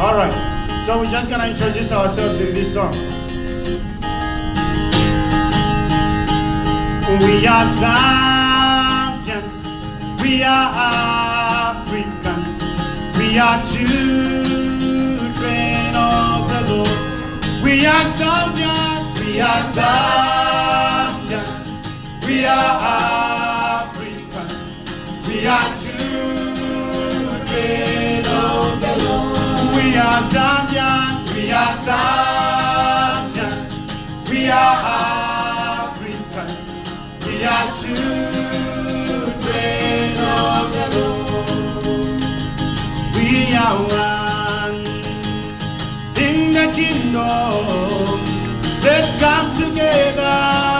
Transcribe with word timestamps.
All 0.00 0.14
right. 0.14 0.30
So 0.78 1.00
we're 1.00 1.10
just 1.10 1.28
gonna 1.28 1.48
introduce 1.48 1.90
ourselves 1.90 2.38
in 2.38 2.54
this 2.54 2.72
song. 2.72 2.92
We 7.18 7.44
are 7.48 7.66
Zambians. 7.66 9.66
We 10.22 10.44
are 10.44 10.70
Africans. 11.74 12.62
We 13.18 13.40
are 13.40 13.60
children 13.66 15.34
of 15.96 16.46
the 16.46 16.62
Lord. 16.70 16.94
We 17.64 17.84
are 17.84 18.06
Zambians. 18.14 19.18
We 19.26 19.40
are 19.40 19.62
Zambians. 19.74 21.66
We 22.24 22.46
are 22.46 22.78
Africans. 23.82 24.78
We 25.26 25.42
are 25.44 25.74
children 25.74 26.37
are 30.08 30.24
Zambians. 30.32 31.34
We 31.34 31.42
are 31.52 31.74
Zambians. 31.86 33.68
We 34.30 34.40
are 34.48 34.76
Africans. 35.84 36.68
We 37.26 37.34
are 37.44 37.68
children 37.78 38.08
of 40.40 40.64
the 40.76 40.86
Lord. 40.96 42.20
We 43.16 43.28
are 43.64 43.78
one 43.92 44.80
in 46.24 46.36
the 46.56 46.66
kingdom. 46.78 48.18
Let's 48.82 49.10
come 49.20 49.48
together 49.52 50.77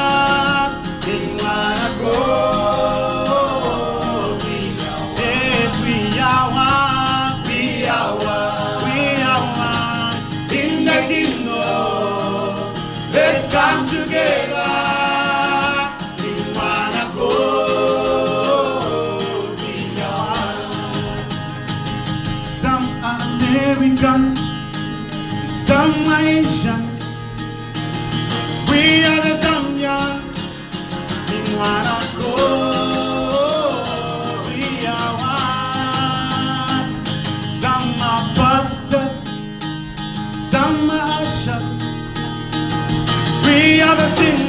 We 43.59 43.83
are 43.83 43.97
the 43.97 44.07
singers 44.15 44.48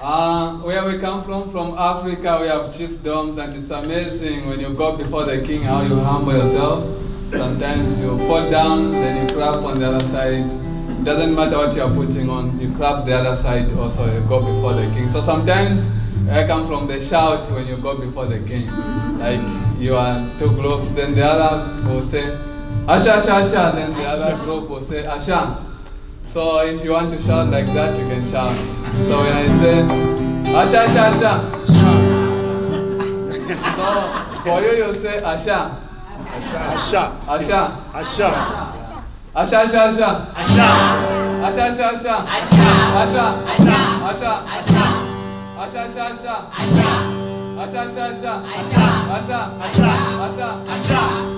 Ah, 0.00 0.38
from, 1.28 1.50
from 1.50 1.74
Africa, 1.76 2.38
we 2.40 2.48
have 2.48 2.72
chiefdoms, 2.72 3.36
and 3.36 3.54
it's 3.54 3.70
amazing 3.70 4.46
when 4.48 4.58
you 4.58 4.72
go 4.72 4.96
before 4.96 5.24
the 5.24 5.42
king 5.42 5.60
how 5.60 5.82
you 5.82 5.94
humble 5.96 6.32
yourself. 6.32 6.82
Sometimes 7.30 8.00
you 8.00 8.16
fall 8.26 8.50
down, 8.50 8.92
then 8.92 9.28
you 9.28 9.34
clap 9.34 9.56
on 9.56 9.78
the 9.78 9.86
other 9.86 10.00
side. 10.06 10.67
It 10.98 11.04
doesn't 11.04 11.34
matter 11.34 11.56
what 11.56 11.74
you 11.76 11.82
are 11.82 11.94
putting 11.94 12.28
on, 12.28 12.58
you 12.58 12.74
clap 12.74 13.06
the 13.06 13.14
other 13.14 13.36
side 13.36 13.72
also, 13.74 14.04
you 14.12 14.20
go 14.28 14.40
before 14.40 14.72
the 14.74 14.82
king. 14.94 15.08
So 15.08 15.20
sometimes 15.20 15.90
I 16.28 16.44
come 16.44 16.66
from 16.66 16.88
the 16.88 17.00
shout 17.00 17.48
when 17.52 17.66
you 17.68 17.76
go 17.76 17.96
before 17.96 18.26
the 18.26 18.40
king. 18.40 18.66
Like 19.18 19.40
you 19.78 19.94
are 19.94 20.18
two 20.40 20.48
groups, 20.56 20.90
then 20.90 21.14
the 21.14 21.24
other 21.24 21.88
will 21.88 22.02
say, 22.02 22.22
Asha, 22.86 23.16
Asha, 23.16 23.42
Asha, 23.42 23.74
then 23.74 23.92
the 23.94 24.04
other 24.04 24.44
group 24.44 24.68
will 24.68 24.82
say, 24.82 25.04
Asha. 25.04 25.62
So 26.24 26.66
if 26.66 26.82
you 26.84 26.90
want 26.90 27.12
to 27.16 27.22
shout 27.22 27.48
like 27.48 27.66
that, 27.66 27.96
you 27.96 28.06
can 28.08 28.26
shout. 28.26 28.56
So 29.04 29.20
when 29.20 29.32
I 29.32 29.46
say, 29.54 29.86
Asha, 30.50 30.84
Asha, 30.84 31.12
Asha. 31.12 31.32
so 33.76 34.42
for 34.42 34.60
you, 34.60 34.84
you 34.84 34.94
say 34.94 35.20
Asha. 35.22 35.78
Asha. 36.26 37.12
Asha. 37.24 37.70
Asha. 37.92 38.28
Asha, 38.28 38.77
Asha, 39.38 39.60
Asha. 39.62 39.86
Asha. 39.86 40.68
Asha, 41.46 41.62
Asha, 41.68 41.86
Asha. 41.94 42.16
Asha. 42.34 43.26
Asha. 43.46 43.78
Asha. 44.08 44.34
Asha, 45.58 45.80
Asha, 45.86 46.02
Asha. 46.10 46.34
Asha. 46.58 46.90
Asha, 47.58 47.80
Asha, 47.86 48.04
Asha. 48.10 48.34
Asha. 48.58 48.82
Asha. 49.14 49.40
Asha. 49.62 49.90
Asha. 50.26 50.48
Asha. 50.74 51.02
Nazoela 51.08 51.37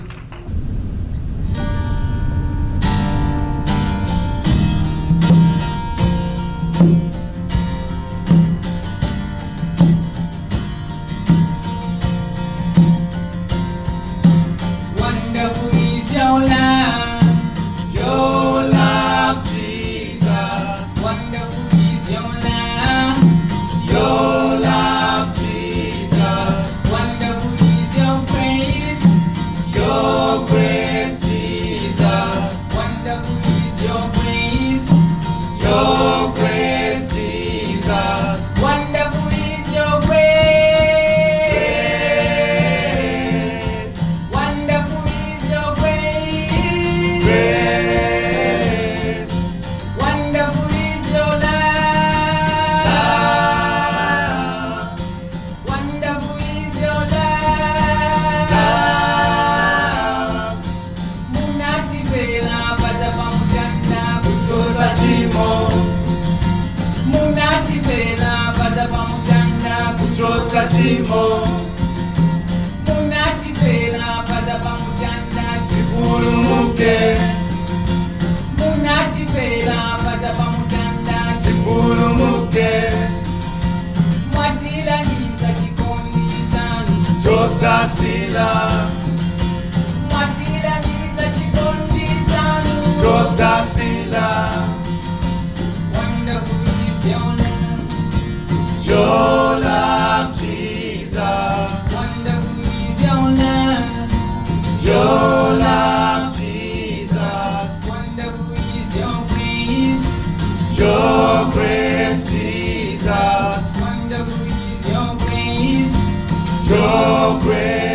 Your 116.91 117.39
grace, 117.39 117.90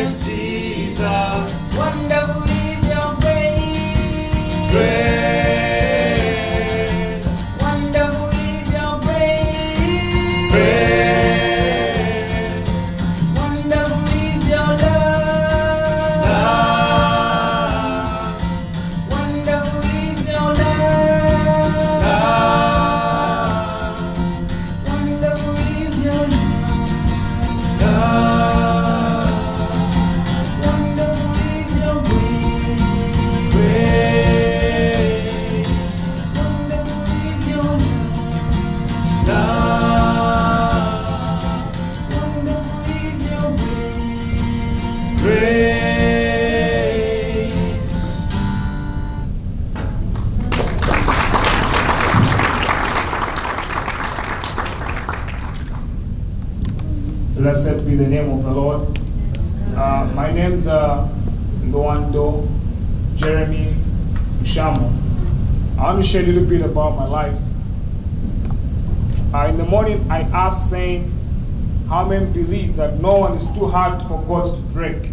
Many 72.08 72.26
believe 72.26 72.76
that 72.76 73.00
no 73.00 73.14
one 73.14 73.32
is 73.32 73.48
too 73.52 73.66
hard 73.66 74.00
for 74.02 74.22
God 74.22 74.54
to 74.54 74.62
break? 74.72 75.10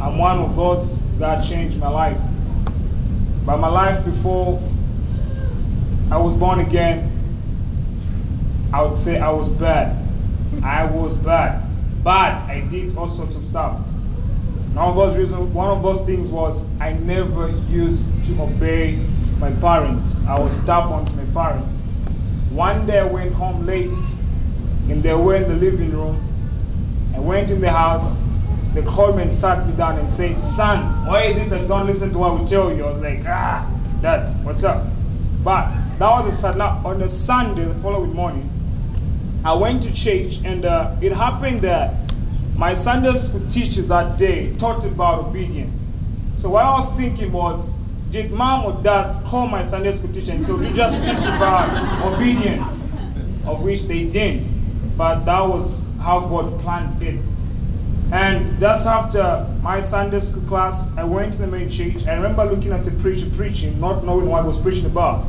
I'm 0.00 0.18
one 0.18 0.38
of 0.40 0.56
those 0.56 1.00
that 1.18 1.44
changed 1.44 1.78
my 1.78 1.88
life. 1.88 2.18
But 3.46 3.58
my 3.58 3.68
life 3.68 4.04
before 4.04 4.60
I 6.10 6.18
was 6.18 6.36
born 6.36 6.58
again, 6.58 7.08
I 8.72 8.82
would 8.82 8.98
say 8.98 9.20
I 9.20 9.30
was 9.30 9.50
bad. 9.50 9.96
I 10.64 10.86
was 10.86 11.16
bad. 11.16 11.62
Bad. 12.02 12.50
I 12.50 12.60
did 12.68 12.96
all 12.96 13.06
sorts 13.06 13.36
of 13.36 13.44
stuff. 13.44 13.78
One 14.74 14.88
of 14.88 14.96
those 14.96 15.16
reasons, 15.16 15.54
one 15.54 15.70
of 15.70 15.84
those 15.84 16.02
things 16.02 16.30
was 16.30 16.66
I 16.80 16.94
never 16.94 17.48
used 17.68 18.10
to 18.26 18.42
obey 18.42 18.98
my 19.38 19.52
parents. 19.52 20.20
I 20.26 20.40
was 20.40 20.60
stubborn 20.60 21.04
to 21.06 21.12
my 21.16 21.26
parents. 21.32 21.80
One 22.50 22.86
day 22.86 22.98
I 22.98 23.06
went 23.06 23.32
home 23.34 23.64
late, 23.64 23.90
and 24.90 25.02
they 25.02 25.14
were 25.14 25.36
in 25.36 25.44
the 25.44 25.56
living 25.56 25.92
room. 25.92 26.20
I 27.14 27.20
went 27.20 27.50
in 27.50 27.60
the 27.60 27.70
house. 27.70 28.20
They 28.74 28.82
called 28.82 29.16
me 29.16 29.22
and 29.22 29.32
sat 29.32 29.66
me 29.66 29.72
down 29.76 29.98
and 29.98 30.10
said, 30.10 30.36
"Son, 30.44 31.06
why 31.06 31.22
is 31.22 31.38
it 31.38 31.48
that 31.50 31.60
you 31.62 31.68
don't 31.68 31.86
listen 31.86 32.12
to 32.12 32.18
what 32.18 32.38
we 32.38 32.44
tell 32.44 32.72
you?" 32.74 32.84
I 32.84 32.90
was 32.90 33.02
like, 33.02 33.22
"Ah, 33.26 33.66
Dad, 34.02 34.44
what's 34.44 34.64
up?" 34.64 34.84
But 35.44 35.70
that 35.98 36.10
was 36.10 36.44
a. 36.44 36.56
Now 36.56 36.82
on 36.84 36.98
the 36.98 37.08
Sunday, 37.08 37.64
the 37.64 37.74
following 37.74 38.14
morning, 38.14 38.50
I 39.44 39.54
went 39.54 39.82
to 39.84 39.92
church, 39.94 40.40
and 40.44 40.64
uh, 40.64 40.96
it 41.00 41.12
happened 41.12 41.60
that 41.62 41.94
my 42.56 42.72
Sunday 42.72 43.14
school 43.14 43.46
teacher 43.48 43.82
that 43.82 44.18
day 44.18 44.54
taught 44.58 44.84
about 44.84 45.26
obedience. 45.26 45.90
So 46.36 46.50
what 46.50 46.64
I 46.64 46.70
was 46.76 46.92
thinking 46.92 47.30
was, 47.32 47.74
did 48.10 48.32
mom 48.32 48.64
or 48.64 48.82
dad 48.82 49.24
call 49.24 49.46
my 49.46 49.62
Sunday 49.62 49.92
school 49.92 50.12
teacher 50.12 50.32
and 50.32 50.44
say, 50.44 50.52
"You 50.52 50.72
just 50.74 51.04
teach 51.04 51.24
about 51.26 51.70
obedience," 52.12 52.74
of 53.46 53.62
which 53.62 53.84
they 53.84 54.04
didn't. 54.04 54.53
But 54.96 55.24
that 55.24 55.40
was 55.40 55.90
how 56.00 56.20
God 56.20 56.60
planned 56.60 57.02
it. 57.02 57.20
And 58.12 58.60
just 58.60 58.86
after 58.86 59.46
my 59.62 59.80
Sunday 59.80 60.20
school 60.20 60.42
class, 60.42 60.96
I 60.96 61.04
went 61.04 61.34
to 61.34 61.40
the 61.40 61.46
main 61.46 61.68
church. 61.68 62.06
I 62.06 62.14
remember 62.14 62.44
looking 62.44 62.72
at 62.72 62.84
the 62.84 62.92
preacher 62.92 63.28
preaching, 63.36 63.80
not 63.80 64.04
knowing 64.04 64.28
what 64.28 64.42
he 64.42 64.46
was 64.46 64.60
preaching 64.60 64.86
about. 64.86 65.24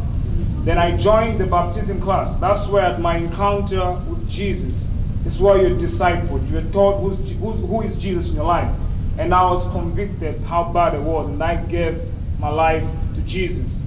Then 0.65 0.77
I 0.77 0.97
joined 0.97 1.39
the 1.39 1.45
baptism 1.45 2.01
class. 2.01 2.37
That's 2.37 2.67
where 2.69 2.85
I 2.85 2.97
my 2.97 3.17
encounter 3.17 3.93
with 4.09 4.29
Jesus. 4.29 4.89
It's 5.25 5.39
where 5.39 5.59
you're 5.59 5.77
discipled. 5.79 6.51
You're 6.51 6.61
taught 6.71 6.99
who's, 6.99 7.33
who 7.39 7.81
is 7.81 7.95
Jesus 7.97 8.29
in 8.29 8.35
your 8.35 8.45
life. 8.45 8.71
And 9.17 9.33
I 9.33 9.49
was 9.49 9.67
convicted 9.71 10.41
how 10.41 10.71
bad 10.71 10.93
it 10.93 11.01
was. 11.01 11.27
And 11.27 11.41
I 11.41 11.55
gave 11.55 12.01
my 12.39 12.49
life 12.49 12.87
to 13.15 13.21
Jesus. 13.21 13.83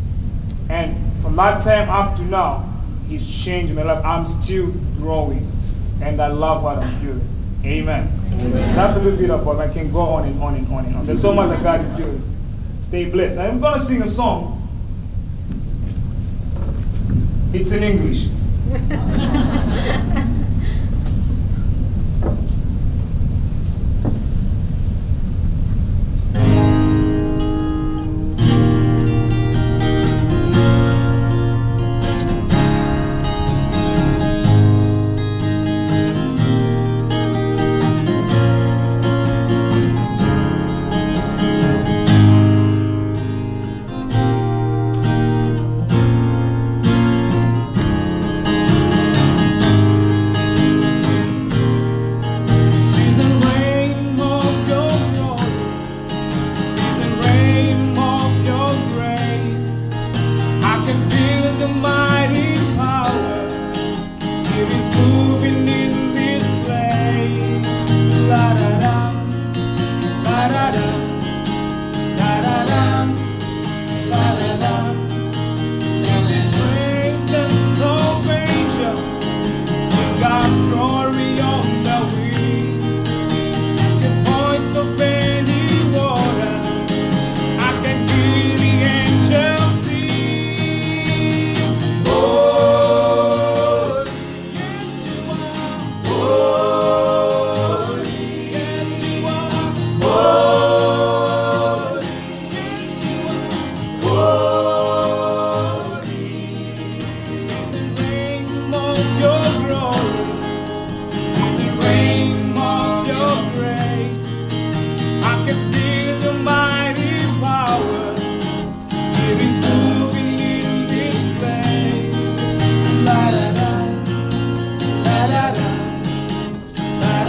And 0.70 0.96
from 1.22 1.36
that 1.36 1.62
time 1.62 1.88
up 1.88 2.16
to 2.16 2.22
now, 2.24 2.64
He's 3.08 3.28
changed 3.28 3.74
my 3.74 3.82
life. 3.82 4.04
I'm 4.04 4.26
still 4.26 4.70
growing. 4.96 5.50
And 6.00 6.20
I 6.20 6.28
love 6.28 6.62
what 6.62 6.78
I'm 6.78 6.98
doing. 7.00 7.26
Amen. 7.64 8.08
That's 8.74 8.96
a 8.96 9.02
little 9.02 9.18
bit 9.18 9.30
about 9.30 9.58
I 9.58 9.72
can 9.72 9.90
go 9.92 10.00
on 10.00 10.24
and 10.28 10.40
on 10.42 10.54
and 10.54 10.66
on 10.72 10.84
and 10.84 10.96
on. 10.96 11.06
There's 11.06 11.20
so 11.20 11.34
much 11.34 11.50
that 11.50 11.62
God 11.62 11.80
is 11.80 11.90
doing. 11.90 12.22
Stay 12.80 13.06
blessed. 13.06 13.38
I'm 13.38 13.60
going 13.60 13.78
to 13.78 13.84
sing 13.84 14.02
a 14.02 14.06
song. 14.06 14.54
It's 17.52 17.72
in 17.72 17.82
English. 17.82 18.28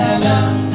God's 0.09 0.68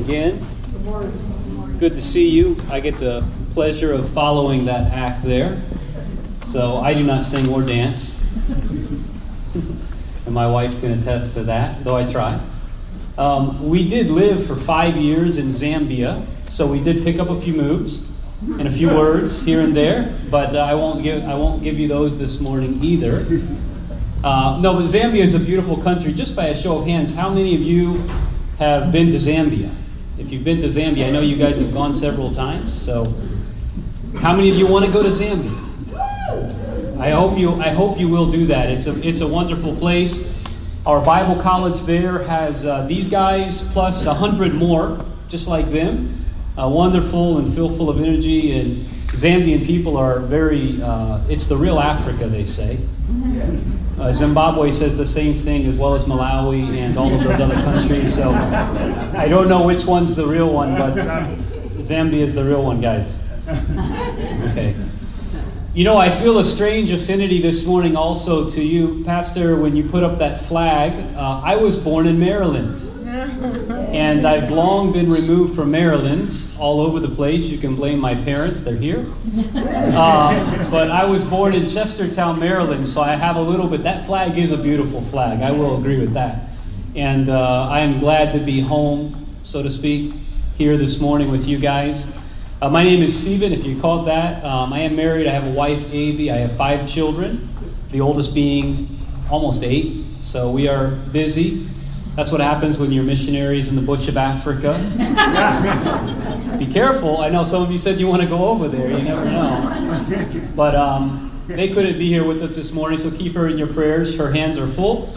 again. 0.00 0.38
Good 0.72 0.84
morning. 0.84 1.12
It's 1.68 1.76
good 1.76 1.94
to 1.94 2.02
see 2.02 2.28
you. 2.28 2.56
I 2.70 2.80
get 2.80 2.96
the 2.96 3.22
pleasure 3.52 3.92
of 3.92 4.08
following 4.08 4.64
that 4.64 4.92
act 4.92 5.22
there. 5.22 5.60
So 6.44 6.78
I 6.78 6.94
do 6.94 7.04
not 7.04 7.22
sing 7.22 7.52
or 7.52 7.62
dance. 7.62 8.18
and 10.26 10.34
my 10.34 10.50
wife 10.50 10.80
can 10.80 10.92
attest 10.92 11.34
to 11.34 11.42
that, 11.44 11.84
though 11.84 11.96
I 11.96 12.10
try. 12.10 12.40
Um, 13.18 13.68
we 13.68 13.86
did 13.86 14.10
live 14.10 14.44
for 14.46 14.56
five 14.56 14.96
years 14.96 15.36
in 15.36 15.48
Zambia, 15.48 16.24
so 16.48 16.66
we 16.66 16.82
did 16.82 17.04
pick 17.04 17.18
up 17.18 17.28
a 17.28 17.38
few 17.38 17.52
moves 17.52 18.10
and 18.58 18.66
a 18.66 18.70
few 18.70 18.88
words 18.96 19.44
here 19.44 19.60
and 19.60 19.76
there, 19.76 20.16
but 20.30 20.56
uh, 20.56 20.60
I 20.60 20.74
won't 20.74 21.02
give 21.02 21.24
I 21.24 21.34
won't 21.34 21.62
give 21.62 21.78
you 21.78 21.88
those 21.88 22.16
this 22.16 22.40
morning 22.40 22.82
either. 22.82 23.26
Uh, 24.24 24.58
no, 24.62 24.74
but 24.74 24.84
Zambia 24.84 25.22
is 25.22 25.34
a 25.34 25.40
beautiful 25.40 25.76
country. 25.76 26.12
Just 26.12 26.34
by 26.34 26.46
a 26.46 26.56
show 26.56 26.78
of 26.78 26.86
hands, 26.86 27.14
how 27.14 27.28
many 27.28 27.54
of 27.54 27.60
you 27.60 28.02
have 28.58 28.92
been 28.92 29.10
to 29.10 29.16
Zambia? 29.16 29.70
If 30.20 30.30
you've 30.30 30.44
been 30.44 30.60
to 30.60 30.66
Zambia, 30.66 31.08
I 31.08 31.10
know 31.10 31.22
you 31.22 31.36
guys 31.36 31.60
have 31.60 31.72
gone 31.72 31.94
several 31.94 32.30
times. 32.30 32.74
So, 32.74 33.06
how 34.18 34.36
many 34.36 34.50
of 34.50 34.56
you 34.56 34.66
want 34.66 34.84
to 34.84 34.92
go 34.92 35.02
to 35.02 35.08
Zambia? 35.08 35.50
I 37.00 37.08
hope 37.10 37.38
you. 37.38 37.54
I 37.54 37.70
hope 37.70 37.98
you 37.98 38.06
will 38.06 38.30
do 38.30 38.44
that. 38.46 38.68
It's 38.68 38.86
a. 38.86 38.92
It's 39.06 39.22
a 39.22 39.26
wonderful 39.26 39.74
place. 39.76 40.44
Our 40.84 41.02
Bible 41.02 41.40
college 41.40 41.84
there 41.84 42.18
has 42.24 42.66
uh, 42.66 42.86
these 42.86 43.08
guys 43.08 43.72
plus 43.72 44.04
a 44.04 44.12
hundred 44.12 44.52
more, 44.52 45.02
just 45.28 45.48
like 45.48 45.66
them. 45.66 46.14
Uh, 46.58 46.68
wonderful 46.68 47.38
and 47.38 47.48
filled 47.48 47.78
full 47.78 47.88
of 47.88 47.98
energy. 47.98 48.60
And 48.60 48.76
Zambian 49.16 49.64
people 49.64 49.96
are 49.96 50.18
very. 50.20 50.82
Uh, 50.82 51.22
it's 51.30 51.46
the 51.46 51.56
real 51.56 51.80
Africa, 51.80 52.26
they 52.26 52.44
say. 52.44 52.76
Uh, 53.98 54.12
Zimbabwe 54.12 54.70
says 54.70 54.96
the 54.96 55.06
same 55.06 55.34
thing, 55.34 55.66
as 55.66 55.76
well 55.76 55.94
as 55.94 56.04
Malawi 56.06 56.76
and 56.78 56.96
all 56.96 57.12
of 57.12 57.22
those 57.22 57.40
other 57.40 57.54
countries. 57.56 58.14
So 58.14 58.30
I 58.30 59.26
don't 59.28 59.48
know 59.48 59.66
which 59.66 59.84
one's 59.84 60.16
the 60.16 60.26
real 60.26 60.52
one, 60.52 60.74
but 60.74 60.94
Zambia 61.82 62.20
is 62.20 62.34
the 62.34 62.44
real 62.44 62.64
one, 62.64 62.80
guys. 62.80 63.20
Okay. 64.50 64.74
You 65.74 65.84
know, 65.84 65.96
I 65.98 66.10
feel 66.10 66.38
a 66.38 66.44
strange 66.44 66.90
affinity 66.90 67.40
this 67.40 67.64
morning 67.66 67.94
also 67.94 68.48
to 68.50 68.62
you, 68.62 69.04
Pastor, 69.04 69.56
when 69.56 69.76
you 69.76 69.84
put 69.84 70.02
up 70.02 70.18
that 70.18 70.40
flag. 70.40 70.98
Uh, 71.14 71.40
I 71.44 71.56
was 71.56 71.76
born 71.76 72.06
in 72.06 72.18
Maryland. 72.18 72.82
And 73.92 74.24
I've 74.26 74.50
long 74.50 74.92
been 74.92 75.10
removed 75.10 75.54
from 75.54 75.70
Maryland 75.70 76.32
all 76.58 76.80
over 76.80 77.00
the 77.00 77.08
place. 77.08 77.48
You 77.48 77.58
can 77.58 77.74
blame 77.76 77.98
my 77.98 78.14
parents, 78.14 78.62
they're 78.62 78.76
here. 78.76 79.04
Uh, 79.54 80.32
but 80.70 80.88
I 80.88 81.04
was 81.04 81.24
born 81.24 81.52
in 81.52 81.64
Chestertown, 81.64 82.38
Maryland, 82.38 82.86
so 82.86 83.00
I 83.00 83.16
have 83.16 83.34
a 83.34 83.40
little 83.40 83.66
bit. 83.66 83.82
That 83.82 84.06
flag 84.06 84.38
is 84.38 84.52
a 84.52 84.56
beautiful 84.56 85.00
flag. 85.02 85.42
I 85.42 85.50
will 85.50 85.76
agree 85.76 85.98
with 85.98 86.12
that. 86.12 86.48
And 86.94 87.28
uh, 87.28 87.68
I 87.68 87.80
am 87.80 87.98
glad 87.98 88.32
to 88.34 88.38
be 88.38 88.60
home, 88.60 89.26
so 89.42 89.64
to 89.64 89.70
speak, 89.70 90.12
here 90.56 90.76
this 90.76 91.00
morning 91.00 91.32
with 91.32 91.48
you 91.48 91.58
guys. 91.58 92.16
Uh, 92.62 92.70
my 92.70 92.84
name 92.84 93.02
is 93.02 93.18
Stephen, 93.18 93.52
if 93.52 93.66
you 93.66 93.80
called 93.80 94.06
that. 94.06 94.44
Um, 94.44 94.72
I 94.72 94.80
am 94.80 94.94
married. 94.94 95.26
I 95.26 95.32
have 95.32 95.46
a 95.46 95.50
wife, 95.50 95.92
Avie. 95.92 96.30
I 96.30 96.36
have 96.36 96.56
five 96.56 96.88
children, 96.88 97.48
the 97.90 98.00
oldest 98.00 98.32
being 98.32 98.88
almost 99.28 99.64
eight. 99.64 100.04
So 100.20 100.52
we 100.52 100.68
are 100.68 100.90
busy. 101.10 101.66
That's 102.20 102.32
what 102.32 102.42
happens 102.42 102.78
when 102.78 102.92
you're 102.92 103.02
missionaries 103.02 103.68
in 103.70 103.76
the 103.76 103.80
bush 103.80 104.06
of 104.06 104.18
Africa. 104.18 104.74
Be 106.58 106.66
careful. 106.66 107.16
I 107.16 107.30
know 107.30 107.44
some 107.44 107.62
of 107.62 107.72
you 107.72 107.78
said 107.78 107.98
you 107.98 108.08
want 108.08 108.20
to 108.20 108.28
go 108.28 108.48
over 108.48 108.68
there. 108.68 108.90
You 108.90 109.02
never 109.02 109.24
know. 109.24 110.50
But 110.54 110.74
um, 110.74 111.32
they 111.46 111.68
couldn't 111.68 111.98
be 111.98 112.08
here 112.08 112.22
with 112.22 112.42
us 112.42 112.54
this 112.56 112.74
morning, 112.74 112.98
so 112.98 113.10
keep 113.10 113.32
her 113.32 113.48
in 113.48 113.56
your 113.56 113.68
prayers. 113.68 114.18
Her 114.18 114.30
hands 114.30 114.58
are 114.58 114.66
full. 114.66 115.08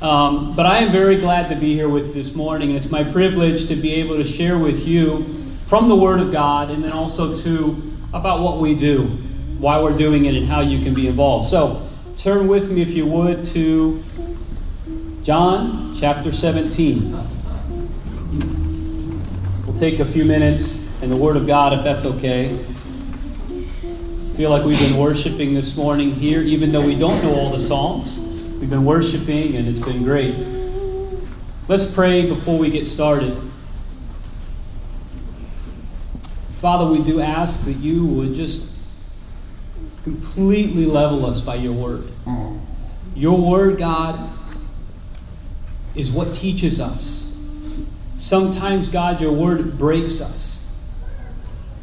Um, 0.00 0.54
but 0.54 0.64
I 0.64 0.78
am 0.78 0.92
very 0.92 1.16
glad 1.16 1.48
to 1.48 1.56
be 1.56 1.74
here 1.74 1.88
with 1.88 2.06
you 2.06 2.12
this 2.12 2.36
morning, 2.36 2.68
and 2.68 2.76
it's 2.76 2.92
my 2.92 3.02
privilege 3.02 3.66
to 3.66 3.74
be 3.74 3.94
able 3.94 4.14
to 4.18 4.24
share 4.24 4.56
with 4.56 4.86
you 4.86 5.24
from 5.66 5.88
the 5.88 5.96
Word 5.96 6.20
of 6.20 6.30
God 6.30 6.70
and 6.70 6.84
then 6.84 6.92
also 6.92 7.34
to 7.34 7.82
about 8.14 8.40
what 8.40 8.58
we 8.58 8.76
do, 8.76 9.06
why 9.58 9.82
we're 9.82 9.96
doing 9.96 10.26
it, 10.26 10.36
and 10.36 10.46
how 10.46 10.60
you 10.60 10.80
can 10.80 10.94
be 10.94 11.08
involved. 11.08 11.48
So 11.48 11.84
turn 12.16 12.46
with 12.46 12.70
me, 12.70 12.82
if 12.82 12.92
you 12.92 13.04
would, 13.06 13.44
to 13.46 14.00
John 15.22 15.94
chapter 15.94 16.32
17. 16.32 17.12
We'll 19.64 19.78
take 19.78 20.00
a 20.00 20.04
few 20.04 20.24
minutes 20.24 21.00
in 21.00 21.10
the 21.10 21.16
Word 21.16 21.36
of 21.36 21.46
God, 21.46 21.72
if 21.72 21.84
that's 21.84 22.04
okay. 22.04 22.48
feel 24.34 24.50
like 24.50 24.64
we've 24.64 24.80
been 24.80 24.96
worshiping 24.96 25.54
this 25.54 25.76
morning 25.76 26.10
here, 26.10 26.42
even 26.42 26.72
though 26.72 26.84
we 26.84 26.98
don't 26.98 27.22
know 27.22 27.36
all 27.36 27.50
the 27.50 27.60
songs. 27.60 28.18
We've 28.58 28.68
been 28.68 28.84
worshiping, 28.84 29.54
and 29.54 29.68
it's 29.68 29.78
been 29.78 30.02
great. 30.02 30.44
Let's 31.68 31.94
pray 31.94 32.26
before 32.26 32.58
we 32.58 32.70
get 32.70 32.84
started. 32.84 33.36
Father, 36.54 36.90
we 36.90 37.00
do 37.04 37.20
ask 37.20 37.64
that 37.66 37.74
you 37.74 38.04
would 38.06 38.34
just 38.34 38.76
completely 40.02 40.84
level 40.84 41.24
us 41.24 41.40
by 41.40 41.54
your 41.54 41.74
word. 41.74 42.10
Your 43.14 43.40
word, 43.40 43.78
God, 43.78 44.28
is 45.94 46.12
what 46.12 46.34
teaches 46.34 46.80
us. 46.80 47.28
Sometimes, 48.18 48.88
God, 48.88 49.20
your 49.20 49.32
word 49.32 49.78
breaks 49.78 50.20
us. 50.20 50.62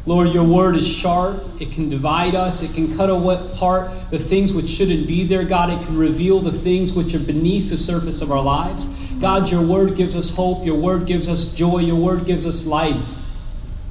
Lord, 0.06 0.30
your 0.30 0.46
word 0.46 0.76
is 0.76 0.88
sharp. 0.88 1.44
It 1.60 1.72
can 1.72 1.90
divide 1.90 2.34
us. 2.34 2.64
It 2.64 2.74
can 2.74 2.96
cut 2.96 3.10
apart 3.10 3.92
the 4.10 4.18
things 4.18 4.54
which 4.54 4.68
shouldn't 4.68 5.08
be 5.08 5.26
there. 5.26 5.44
God, 5.44 5.70
it 5.70 5.86
can 5.86 5.98
reveal 5.98 6.40
the 6.40 6.52
things 6.52 6.94
which 6.94 7.14
are 7.14 7.20
beneath 7.20 7.70
the 7.70 7.78
surface 7.78 8.22
of 8.22 8.32
our 8.32 8.42
lives. 8.42 8.88
God, 9.20 9.52
your 9.52 9.62
word 9.62 9.96
gives 9.96 10.16
us 10.16 10.34
hope. 10.34 10.66
Your 10.66 10.80
word 10.80 11.06
gives 11.06 11.30
us 11.30 11.54
joy. 11.54 11.80
Your 11.80 11.98
word 11.98 12.26
gives 12.26 12.48
us 12.48 12.66
life. 12.66 13.18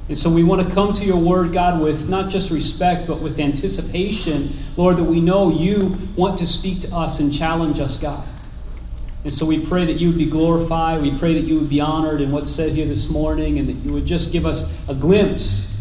And 0.09 0.17
so 0.17 0.33
we 0.33 0.43
want 0.43 0.67
to 0.67 0.73
come 0.73 0.91
to 0.93 1.05
your 1.05 1.19
word, 1.19 1.53
God, 1.53 1.79
with 1.81 2.09
not 2.09 2.31
just 2.31 2.49
respect, 2.49 3.07
but 3.07 3.21
with 3.21 3.39
anticipation, 3.39 4.49
Lord, 4.75 4.97
that 4.97 5.03
we 5.03 5.21
know 5.21 5.51
you 5.51 5.95
want 6.15 6.39
to 6.39 6.47
speak 6.47 6.81
to 6.81 6.95
us 6.95 7.19
and 7.19 7.31
challenge 7.31 7.79
us, 7.79 7.95
God. 7.95 8.27
And 9.23 9.33
so 9.33 9.45
we 9.45 9.65
pray 9.65 9.85
that 9.85 9.93
you 9.93 10.07
would 10.07 10.17
be 10.17 10.29
glorified. 10.29 11.01
We 11.01 11.17
pray 11.17 11.33
that 11.33 11.41
you 11.41 11.59
would 11.59 11.69
be 11.69 11.81
honored 11.81 12.21
in 12.21 12.31
what's 12.31 12.51
said 12.51 12.71
here 12.71 12.85
this 12.85 13.09
morning 13.09 13.59
and 13.59 13.67
that 13.67 13.73
you 13.73 13.93
would 13.93 14.05
just 14.05 14.31
give 14.31 14.45
us 14.45 14.87
a 14.87 14.95
glimpse, 14.95 15.75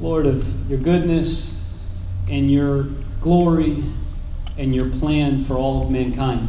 Lord, 0.00 0.26
of 0.26 0.70
your 0.70 0.78
goodness 0.78 1.90
and 2.28 2.50
your 2.50 2.84
glory 3.20 3.82
and 4.58 4.74
your 4.74 4.90
plan 4.90 5.38
for 5.38 5.54
all 5.54 5.82
of 5.82 5.90
mankind. 5.90 6.48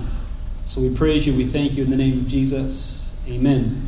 So 0.65 0.81
we 0.81 0.93
praise 0.93 1.25
you. 1.25 1.33
We 1.33 1.45
thank 1.45 1.77
you 1.77 1.83
in 1.83 1.89
the 1.89 1.95
name 1.95 2.19
of 2.19 2.27
Jesus. 2.27 3.23
Amen. 3.29 3.81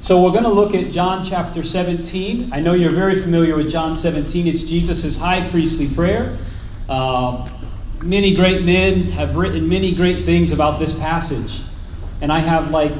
So 0.00 0.22
we're 0.22 0.32
going 0.32 0.44
to 0.44 0.50
look 0.50 0.74
at 0.74 0.90
John 0.90 1.24
chapter 1.24 1.62
17. 1.62 2.52
I 2.52 2.60
know 2.60 2.72
you're 2.72 2.90
very 2.90 3.20
familiar 3.20 3.56
with 3.56 3.70
John 3.70 3.96
17. 3.96 4.46
It's 4.46 4.64
Jesus' 4.64 5.18
high 5.18 5.46
priestly 5.50 5.88
prayer. 5.94 6.36
Uh, 6.88 7.48
many 8.02 8.34
great 8.34 8.62
men 8.62 9.04
have 9.04 9.36
written 9.36 9.68
many 9.68 9.94
great 9.94 10.20
things 10.20 10.52
about 10.52 10.78
this 10.78 10.98
passage. 10.98 11.64
And 12.20 12.32
I 12.32 12.40
have 12.40 12.70
like 12.70 12.92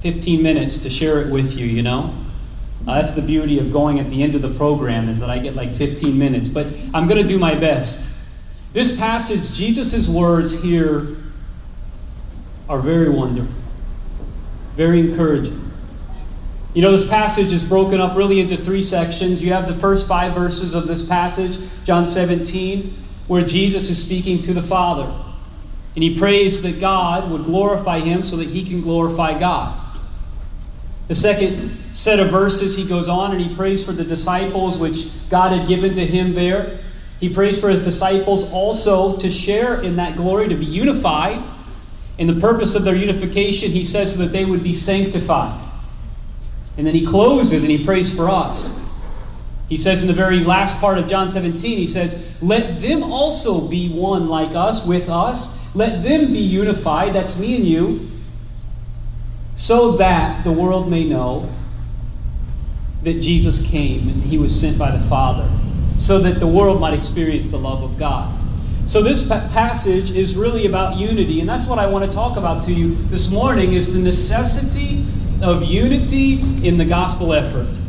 15 0.00 0.42
minutes 0.42 0.78
to 0.78 0.90
share 0.90 1.20
it 1.22 1.32
with 1.32 1.56
you, 1.56 1.66
you 1.66 1.82
know? 1.82 2.14
Uh, 2.86 2.94
that's 2.94 3.14
the 3.14 3.22
beauty 3.22 3.58
of 3.58 3.72
going 3.72 3.98
at 3.98 4.08
the 4.10 4.22
end 4.22 4.34
of 4.34 4.42
the 4.42 4.50
program 4.50 5.08
is 5.08 5.18
that 5.18 5.30
I 5.30 5.38
get 5.38 5.56
like 5.56 5.72
15 5.72 6.16
minutes. 6.16 6.48
But 6.48 6.66
I'm 6.94 7.08
going 7.08 7.20
to 7.20 7.26
do 7.26 7.38
my 7.38 7.54
best. 7.54 8.12
This 8.72 8.98
passage, 8.98 9.56
Jesus' 9.56 10.08
words 10.08 10.62
here 10.62 11.16
are 12.68 12.78
very 12.78 13.08
wonderful, 13.08 13.60
very 14.74 15.00
encouraging. 15.00 15.62
You 16.74 16.82
know, 16.82 16.92
this 16.92 17.08
passage 17.08 17.52
is 17.52 17.64
broken 17.64 18.00
up 18.00 18.16
really 18.16 18.38
into 18.38 18.56
three 18.56 18.82
sections. 18.82 19.42
You 19.42 19.52
have 19.54 19.66
the 19.66 19.74
first 19.74 20.06
five 20.06 20.34
verses 20.34 20.74
of 20.74 20.86
this 20.86 21.04
passage, 21.06 21.58
John 21.84 22.06
17, 22.06 22.94
where 23.26 23.42
Jesus 23.42 23.90
is 23.90 24.04
speaking 24.04 24.40
to 24.42 24.52
the 24.52 24.62
Father. 24.62 25.12
And 25.94 26.02
he 26.02 26.18
prays 26.18 26.62
that 26.62 26.80
God 26.80 27.30
would 27.30 27.44
glorify 27.44 28.00
him 28.00 28.22
so 28.22 28.36
that 28.36 28.48
he 28.48 28.62
can 28.62 28.82
glorify 28.82 29.38
God. 29.38 29.82
The 31.08 31.14
second 31.14 31.70
set 31.94 32.20
of 32.20 32.30
verses, 32.30 32.76
he 32.76 32.86
goes 32.86 33.08
on 33.08 33.32
and 33.32 33.40
he 33.40 33.54
prays 33.54 33.84
for 33.84 33.92
the 33.92 34.04
disciples 34.04 34.78
which 34.78 35.06
God 35.30 35.52
had 35.52 35.68
given 35.68 35.94
to 35.94 36.04
him 36.04 36.34
there. 36.34 36.80
He 37.20 37.32
prays 37.32 37.58
for 37.58 37.70
his 37.70 37.82
disciples 37.82 38.52
also 38.52 39.16
to 39.18 39.30
share 39.30 39.80
in 39.80 39.96
that 39.96 40.16
glory, 40.16 40.48
to 40.48 40.56
be 40.56 40.66
unified. 40.66 41.42
In 42.18 42.26
the 42.26 42.40
purpose 42.40 42.74
of 42.74 42.84
their 42.84 42.96
unification, 42.96 43.70
he 43.70 43.84
says 43.84 44.14
so 44.14 44.22
that 44.22 44.32
they 44.32 44.44
would 44.44 44.62
be 44.62 44.74
sanctified. 44.74 45.62
And 46.76 46.86
then 46.86 46.94
he 46.94 47.06
closes 47.06 47.62
and 47.62 47.70
he 47.70 47.82
prays 47.84 48.14
for 48.14 48.28
us. 48.28 48.85
He 49.68 49.76
says 49.76 50.02
in 50.02 50.08
the 50.08 50.14
very 50.14 50.40
last 50.40 50.80
part 50.80 50.96
of 50.96 51.08
John 51.08 51.28
17, 51.28 51.78
he 51.78 51.88
says, 51.88 52.40
Let 52.40 52.80
them 52.80 53.02
also 53.02 53.68
be 53.68 53.88
one 53.88 54.28
like 54.28 54.54
us, 54.54 54.86
with 54.86 55.08
us. 55.08 55.74
Let 55.74 56.02
them 56.04 56.32
be 56.32 56.38
unified, 56.38 57.14
that's 57.14 57.40
me 57.40 57.56
and 57.56 57.64
you, 57.64 58.10
so 59.56 59.92
that 59.96 60.44
the 60.44 60.52
world 60.52 60.88
may 60.88 61.04
know 61.04 61.50
that 63.02 63.20
Jesus 63.20 63.68
came 63.68 64.08
and 64.08 64.22
he 64.22 64.38
was 64.38 64.58
sent 64.58 64.78
by 64.78 64.90
the 64.90 65.02
Father, 65.04 65.48
so 65.96 66.20
that 66.20 66.38
the 66.38 66.46
world 66.46 66.80
might 66.80 66.94
experience 66.94 67.48
the 67.48 67.58
love 67.58 67.82
of 67.82 67.98
God. 67.98 68.32
So 68.86 69.02
this 69.02 69.28
passage 69.28 70.12
is 70.12 70.36
really 70.36 70.66
about 70.66 70.96
unity, 70.96 71.40
and 71.40 71.48
that's 71.48 71.66
what 71.66 71.80
I 71.80 71.88
want 71.88 72.04
to 72.04 72.10
talk 72.10 72.36
about 72.36 72.62
to 72.64 72.72
you 72.72 72.94
this 72.94 73.32
morning 73.32 73.72
is 73.72 73.92
the 73.92 74.00
necessity 74.00 75.04
of 75.42 75.64
unity 75.64 76.40
in 76.66 76.78
the 76.78 76.84
gospel 76.84 77.32
effort. 77.32 77.80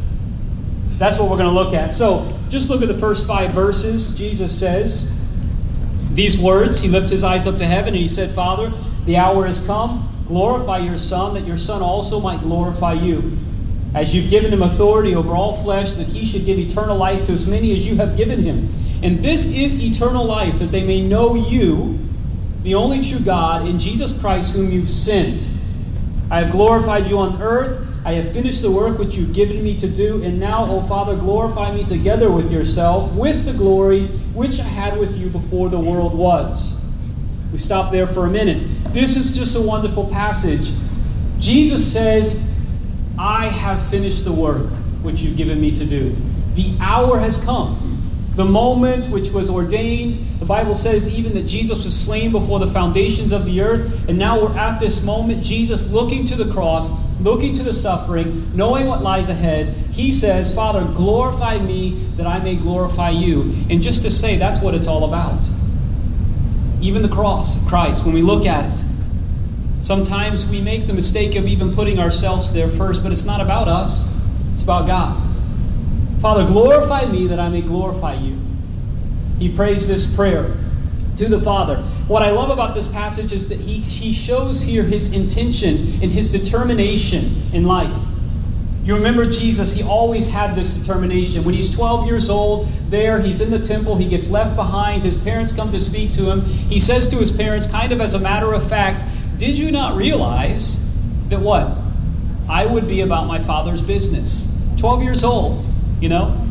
That's 0.97 1.19
what 1.19 1.29
we're 1.29 1.37
going 1.37 1.49
to 1.49 1.55
look 1.55 1.73
at. 1.73 1.93
So, 1.93 2.31
just 2.49 2.69
look 2.69 2.81
at 2.81 2.87
the 2.87 2.97
first 2.97 3.27
5 3.27 3.51
verses. 3.51 4.17
Jesus 4.17 4.57
says 4.57 5.13
these 6.13 6.41
words, 6.41 6.81
he 6.81 6.89
lifted 6.89 7.11
his 7.11 7.23
eyes 7.23 7.45
up 7.45 7.57
to 7.57 7.65
heaven 7.65 7.89
and 7.89 7.97
he 7.97 8.07
said, 8.07 8.31
"Father, 8.31 8.71
the 9.05 9.17
hour 9.17 9.45
has 9.45 9.65
come. 9.65 10.07
Glorify 10.27 10.79
your 10.79 10.97
son 10.97 11.33
that 11.35 11.45
your 11.45 11.57
son 11.57 11.81
also 11.81 12.19
might 12.19 12.39
glorify 12.41 12.93
you." 12.93 13.37
as 13.93 14.13
you've 14.13 14.29
given 14.29 14.51
him 14.51 14.61
authority 14.61 15.15
over 15.15 15.31
all 15.31 15.53
flesh, 15.53 15.95
that 15.95 16.07
he 16.07 16.25
should 16.25 16.45
give 16.45 16.59
eternal 16.59 16.97
life 16.97 17.23
to 17.25 17.33
as 17.33 17.47
many 17.47 17.71
as 17.73 17.87
you 17.87 17.95
have 17.95 18.15
given 18.15 18.43
him. 18.43 18.69
And 19.01 19.19
this 19.19 19.57
is 19.57 19.83
eternal 19.83 20.25
life, 20.25 20.59
that 20.59 20.71
they 20.71 20.83
may 20.83 21.01
know 21.01 21.35
you, 21.35 21.97
the 22.63 22.75
only 22.75 23.01
true 23.01 23.19
God, 23.19 23.67
in 23.67 23.79
Jesus 23.79 24.19
Christ, 24.19 24.55
whom 24.55 24.71
you've 24.71 24.89
sent. 24.89 25.49
I 26.29 26.41
have 26.41 26.51
glorified 26.51 27.07
you 27.07 27.17
on 27.17 27.41
earth. 27.41 27.86
I 28.07 28.13
have 28.13 28.31
finished 28.31 28.61
the 28.61 28.71
work 28.71 28.99
which 28.99 29.17
you've 29.17 29.33
given 29.33 29.61
me 29.61 29.75
to 29.79 29.89
do. 29.89 30.23
And 30.23 30.39
now, 30.39 30.65
O 30.65 30.81
Father, 30.81 31.13
glorify 31.13 31.75
me 31.75 31.83
together 31.83 32.31
with 32.31 32.53
yourself, 32.53 33.13
with 33.13 33.43
the 33.43 33.51
glory 33.51 34.03
which 34.33 34.61
I 34.61 34.63
had 34.63 34.97
with 34.97 35.17
you 35.17 35.27
before 35.27 35.67
the 35.67 35.77
world 35.77 36.17
was. 36.17 36.81
We 37.51 37.57
stop 37.57 37.91
there 37.91 38.07
for 38.07 38.25
a 38.25 38.29
minute. 38.29 38.63
This 38.93 39.17
is 39.17 39.37
just 39.37 39.57
a 39.57 39.61
wonderful 39.61 40.07
passage. 40.07 40.71
Jesus 41.39 41.91
says, 41.91 42.71
I 43.19 43.47
have 43.47 43.85
finished 43.89 44.23
the 44.23 44.31
work 44.31 44.67
which 45.01 45.19
you've 45.19 45.35
given 45.35 45.59
me 45.59 45.71
to 45.71 45.85
do. 45.85 46.15
The 46.53 46.77
hour 46.79 47.19
has 47.19 47.43
come. 47.43 47.77
The 48.35 48.45
moment 48.45 49.09
which 49.09 49.31
was 49.31 49.49
ordained. 49.49 50.25
The 50.39 50.45
Bible 50.45 50.75
says 50.75 51.19
even 51.19 51.33
that 51.33 51.45
Jesus 51.45 51.83
was 51.83 51.99
slain 51.99 52.31
before 52.31 52.59
the 52.59 52.67
foundations 52.67 53.33
of 53.33 53.43
the 53.43 53.59
earth. 53.59 54.07
And 54.07 54.17
now 54.17 54.39
we're 54.41 54.57
at 54.57 54.79
this 54.79 55.03
moment. 55.03 55.43
Jesus 55.43 55.91
looking 55.91 56.23
to 56.23 56.35
the 56.35 56.49
cross, 56.53 57.06
looking 57.21 57.53
to 57.53 57.63
the 57.63 57.73
suffering, 57.73 58.55
knowing 58.55 58.87
what 58.87 59.01
lies 59.01 59.29
ahead. 59.29 59.73
He 59.91 60.11
says, 60.11 60.53
Father, 60.55 60.83
glorify 60.95 61.57
me 61.59 61.91
that 62.17 62.27
I 62.27 62.39
may 62.39 62.55
glorify 62.55 63.09
you. 63.09 63.53
And 63.69 63.81
just 63.81 64.03
to 64.03 64.11
say, 64.11 64.37
that's 64.37 64.61
what 64.61 64.75
it's 64.75 64.87
all 64.87 65.05
about. 65.05 65.43
Even 66.81 67.01
the 67.01 67.09
cross 67.09 67.61
of 67.61 67.67
Christ, 67.67 68.05
when 68.05 68.13
we 68.13 68.21
look 68.21 68.45
at 68.45 68.65
it, 68.71 68.85
Sometimes 69.81 70.49
we 70.49 70.59
make 70.59 70.87
the 70.87 70.93
mistake 70.93 71.35
of 71.35 71.47
even 71.47 71.73
putting 71.73 71.99
ourselves 71.99 72.51
there 72.51 72.67
first, 72.67 73.03
but 73.03 73.11
it's 73.11 73.25
not 73.25 73.39
about 73.39 73.67
us, 73.67 74.13
it's 74.53 74.63
about 74.63 74.87
God. 74.87 75.21
Father, 76.19 76.45
glorify 76.45 77.05
me 77.05 77.27
that 77.27 77.39
I 77.39 77.47
may 77.47 77.61
glorify 77.61 78.15
you. 78.15 78.37
He 79.39 79.55
prays 79.55 79.87
this 79.87 80.13
prayer 80.15 80.55
to 81.17 81.29
the 81.29 81.39
Father. 81.39 81.83
What 82.07 82.23
I 82.23 82.31
love 82.31 82.49
about 82.49 82.73
this 82.73 82.87
passage 82.87 83.33
is 83.33 83.49
that 83.49 83.59
he, 83.59 83.79
he 83.79 84.13
shows 84.13 84.61
here 84.61 84.83
his 84.83 85.13
intention 85.13 85.75
and 86.01 86.09
his 86.09 86.29
determination 86.29 87.25
in 87.51 87.65
life. 87.65 87.97
You 88.85 88.95
remember 88.95 89.29
Jesus, 89.29 89.75
he 89.75 89.83
always 89.83 90.29
had 90.29 90.55
this 90.55 90.73
determination. 90.73 91.43
When 91.43 91.53
he's 91.53 91.75
12 91.75 92.07
years 92.07 92.29
old, 92.29 92.69
there, 92.89 93.19
he's 93.19 93.41
in 93.41 93.51
the 93.51 93.59
temple, 93.59 93.97
he 93.97 94.07
gets 94.07 94.29
left 94.29 94.55
behind, 94.55 95.03
his 95.03 95.17
parents 95.17 95.51
come 95.51 95.69
to 95.73 95.79
speak 95.81 96.13
to 96.13 96.31
him. 96.31 96.39
He 96.41 96.79
says 96.79 97.09
to 97.09 97.17
his 97.17 97.29
parents, 97.29 97.67
kind 97.67 97.91
of 97.91 97.99
as 97.99 98.13
a 98.13 98.19
matter 98.19 98.53
of 98.53 98.67
fact, 98.67 99.05
Did 99.37 99.59
you 99.59 99.71
not 99.71 99.97
realize 99.97 100.85
that 101.27 101.41
what? 101.41 101.77
I 102.49 102.65
would 102.65 102.87
be 102.87 103.01
about 103.01 103.27
my 103.27 103.39
father's 103.39 103.81
business. 103.81 104.53
12 104.79 105.03
years 105.03 105.25
old, 105.25 105.65
you 105.99 106.07
know? 106.07 106.46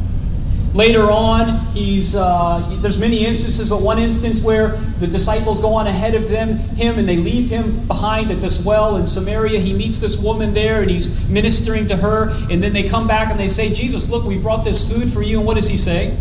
Later 0.77 1.11
on, 1.11 1.59
he's 1.73 2.15
uh, 2.15 2.63
there's 2.83 2.99
many 3.01 3.25
instances, 3.25 3.71
but 3.71 3.81
one 3.81 3.99
instance 3.99 4.45
where 4.45 4.77
the 5.01 5.07
disciples 5.07 5.59
go 5.59 5.73
on 5.73 5.87
ahead 5.87 6.15
of 6.15 6.29
them, 6.29 6.59
him, 6.59 6.99
and 6.99 7.09
they 7.09 7.17
leave 7.17 7.49
him 7.49 7.87
behind 7.87 8.31
at 8.31 8.43
this 8.43 8.63
well 8.63 8.97
in 8.97 9.07
Samaria. 9.07 9.59
He 9.59 9.73
meets 9.73 9.99
this 9.99 10.19
woman 10.19 10.53
there, 10.53 10.83
and 10.83 10.91
he's 10.91 11.27
ministering 11.31 11.87
to 11.87 11.97
her. 11.97 12.29
And 12.51 12.63
then 12.63 12.75
they 12.75 12.83
come 12.83 13.09
back 13.09 13.31
and 13.31 13.41
they 13.41 13.49
say, 13.49 13.73
"Jesus, 13.73 14.11
look, 14.11 14.27
we 14.27 14.37
brought 14.37 14.67
this 14.67 14.93
food 14.93 15.09
for 15.09 15.23
you." 15.23 15.39
And 15.39 15.47
what 15.47 15.57
does 15.57 15.69
he 15.69 15.79
say? 15.79 16.15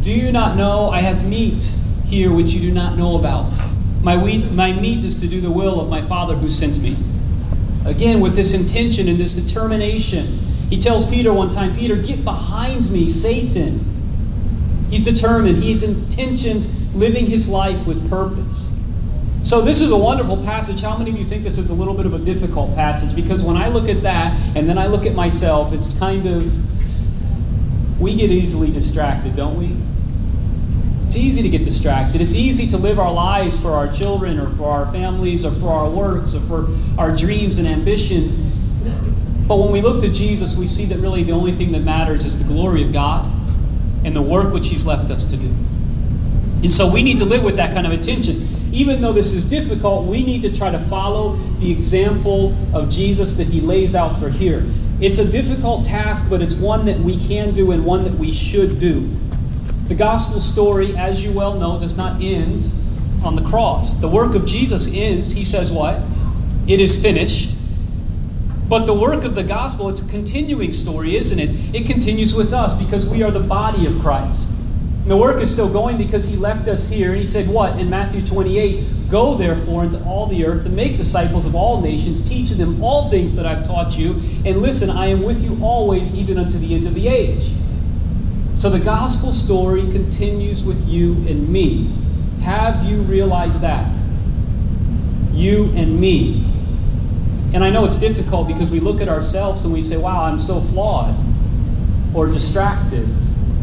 Do 0.00 0.10
you 0.10 0.32
not 0.32 0.56
know 0.56 0.88
I 0.88 1.00
have 1.00 1.26
meat 1.26 1.70
here 2.06 2.32
which 2.32 2.54
you 2.54 2.62
do 2.62 2.72
not 2.72 2.96
know 2.96 3.18
about? 3.18 3.52
My, 4.02 4.16
my 4.52 4.72
meat 4.72 5.04
is 5.04 5.16
to 5.16 5.28
do 5.28 5.42
the 5.42 5.50
will 5.50 5.82
of 5.82 5.90
my 5.90 6.00
Father 6.00 6.34
who 6.34 6.48
sent 6.48 6.80
me. 6.80 6.94
Again, 7.84 8.20
with 8.20 8.36
this 8.36 8.54
intention 8.54 9.06
and 9.06 9.18
this 9.18 9.34
determination. 9.34 10.38
He 10.74 10.80
tells 10.80 11.08
Peter 11.08 11.32
one 11.32 11.52
time, 11.52 11.72
Peter, 11.76 11.94
get 11.94 12.24
behind 12.24 12.90
me, 12.90 13.08
Satan. 13.08 13.78
He's 14.90 15.02
determined, 15.02 15.58
he's 15.58 15.84
intentioned 15.84 16.68
living 16.96 17.26
his 17.26 17.48
life 17.48 17.86
with 17.86 18.10
purpose. 18.10 18.76
So, 19.44 19.60
this 19.60 19.80
is 19.80 19.92
a 19.92 19.96
wonderful 19.96 20.36
passage. 20.38 20.82
How 20.82 20.98
many 20.98 21.12
of 21.12 21.16
you 21.16 21.22
think 21.22 21.44
this 21.44 21.58
is 21.58 21.70
a 21.70 21.74
little 21.74 21.94
bit 21.94 22.06
of 22.06 22.14
a 22.14 22.18
difficult 22.18 22.74
passage? 22.74 23.14
Because 23.14 23.44
when 23.44 23.56
I 23.56 23.68
look 23.68 23.88
at 23.88 24.02
that 24.02 24.36
and 24.56 24.68
then 24.68 24.76
I 24.76 24.88
look 24.88 25.06
at 25.06 25.14
myself, 25.14 25.72
it's 25.72 25.96
kind 25.96 26.26
of, 26.26 28.00
we 28.00 28.16
get 28.16 28.32
easily 28.32 28.72
distracted, 28.72 29.36
don't 29.36 29.56
we? 29.56 29.76
It's 31.04 31.16
easy 31.16 31.40
to 31.42 31.48
get 31.48 31.64
distracted. 31.64 32.20
It's 32.20 32.34
easy 32.34 32.66
to 32.70 32.78
live 32.78 32.98
our 32.98 33.12
lives 33.12 33.62
for 33.62 33.70
our 33.70 33.92
children 33.92 34.40
or 34.40 34.50
for 34.50 34.72
our 34.72 34.90
families 34.90 35.44
or 35.44 35.52
for 35.52 35.68
our 35.68 35.88
works 35.88 36.34
or 36.34 36.40
for 36.40 36.66
our 36.98 37.16
dreams 37.16 37.58
and 37.58 37.68
ambitions. 37.68 38.53
But 39.46 39.58
when 39.58 39.70
we 39.72 39.82
look 39.82 40.00
to 40.02 40.10
Jesus, 40.10 40.56
we 40.56 40.66
see 40.66 40.86
that 40.86 40.98
really 40.98 41.22
the 41.22 41.32
only 41.32 41.52
thing 41.52 41.72
that 41.72 41.82
matters 41.82 42.24
is 42.24 42.38
the 42.38 42.52
glory 42.52 42.82
of 42.82 42.92
God 42.92 43.30
and 44.04 44.14
the 44.14 44.22
work 44.22 44.52
which 44.52 44.68
He's 44.68 44.86
left 44.86 45.10
us 45.10 45.24
to 45.26 45.36
do. 45.36 45.50
And 46.62 46.72
so 46.72 46.90
we 46.90 47.02
need 47.02 47.18
to 47.18 47.26
live 47.26 47.44
with 47.44 47.56
that 47.56 47.74
kind 47.74 47.86
of 47.86 47.92
attention. 47.92 48.48
Even 48.72 49.00
though 49.00 49.12
this 49.12 49.34
is 49.34 49.48
difficult, 49.48 50.06
we 50.06 50.24
need 50.24 50.42
to 50.42 50.56
try 50.56 50.70
to 50.70 50.78
follow 50.78 51.36
the 51.60 51.70
example 51.70 52.56
of 52.72 52.90
Jesus 52.90 53.36
that 53.36 53.46
He 53.46 53.60
lays 53.60 53.94
out 53.94 54.18
for 54.18 54.30
here. 54.30 54.64
It's 55.00 55.18
a 55.18 55.30
difficult 55.30 55.84
task, 55.84 56.30
but 56.30 56.40
it's 56.40 56.54
one 56.54 56.86
that 56.86 56.98
we 56.98 57.18
can 57.18 57.54
do 57.54 57.72
and 57.72 57.84
one 57.84 58.04
that 58.04 58.14
we 58.14 58.32
should 58.32 58.78
do. 58.78 59.10
The 59.88 59.94
gospel 59.94 60.40
story, 60.40 60.96
as 60.96 61.22
you 61.22 61.32
well 61.32 61.54
know, 61.54 61.78
does 61.78 61.96
not 61.96 62.22
end 62.22 62.70
on 63.22 63.36
the 63.36 63.42
cross. 63.42 63.96
The 63.96 64.08
work 64.08 64.34
of 64.34 64.46
Jesus 64.46 64.88
ends, 64.92 65.32
He 65.32 65.44
says, 65.44 65.70
what? 65.70 66.00
It 66.66 66.80
is 66.80 67.00
finished. 67.00 67.58
But 68.68 68.86
the 68.86 68.94
work 68.94 69.24
of 69.24 69.34
the 69.34 69.44
gospel, 69.44 69.88
it's 69.88 70.00
a 70.00 70.08
continuing 70.08 70.72
story, 70.72 71.16
isn't 71.16 71.38
it? 71.38 71.50
It 71.74 71.86
continues 71.86 72.34
with 72.34 72.52
us 72.52 72.74
because 72.74 73.06
we 73.06 73.22
are 73.22 73.30
the 73.30 73.40
body 73.40 73.86
of 73.86 73.98
Christ. 74.00 74.50
And 75.02 75.10
the 75.10 75.16
work 75.16 75.42
is 75.42 75.52
still 75.52 75.70
going 75.70 75.98
because 75.98 76.26
he 76.26 76.36
left 76.36 76.66
us 76.66 76.88
here. 76.88 77.10
And 77.10 77.20
he 77.20 77.26
said, 77.26 77.46
What? 77.48 77.78
In 77.78 77.90
Matthew 77.90 78.24
28 78.24 78.84
Go 79.14 79.36
therefore 79.36 79.84
into 79.84 80.02
all 80.04 80.26
the 80.26 80.44
earth 80.44 80.66
and 80.66 80.74
make 80.74 80.96
disciples 80.96 81.46
of 81.46 81.54
all 81.54 81.80
nations, 81.80 82.26
teaching 82.28 82.58
them 82.58 82.82
all 82.82 83.10
things 83.10 83.36
that 83.36 83.46
I've 83.46 83.64
taught 83.64 83.96
you. 83.98 84.14
And 84.44 84.60
listen, 84.60 84.90
I 84.90 85.06
am 85.06 85.22
with 85.22 85.44
you 85.44 85.56
always, 85.62 86.18
even 86.18 86.38
unto 86.38 86.58
the 86.58 86.74
end 86.74 86.86
of 86.86 86.94
the 86.94 87.06
age. 87.06 87.52
So 88.56 88.70
the 88.70 88.80
gospel 88.80 89.32
story 89.32 89.82
continues 89.92 90.64
with 90.64 90.88
you 90.88 91.12
and 91.28 91.48
me. 91.48 91.90
Have 92.42 92.84
you 92.84 93.02
realized 93.02 93.62
that? 93.62 93.96
You 95.32 95.70
and 95.76 96.00
me. 96.00 96.44
And 97.54 97.62
I 97.62 97.70
know 97.70 97.84
it's 97.84 97.96
difficult 97.96 98.48
because 98.48 98.72
we 98.72 98.80
look 98.80 99.00
at 99.00 99.08
ourselves 99.08 99.64
and 99.64 99.72
we 99.72 99.80
say, 99.80 99.96
wow, 99.96 100.24
I'm 100.24 100.40
so 100.40 100.60
flawed, 100.60 101.14
or 102.12 102.26
distracted, 102.26 103.06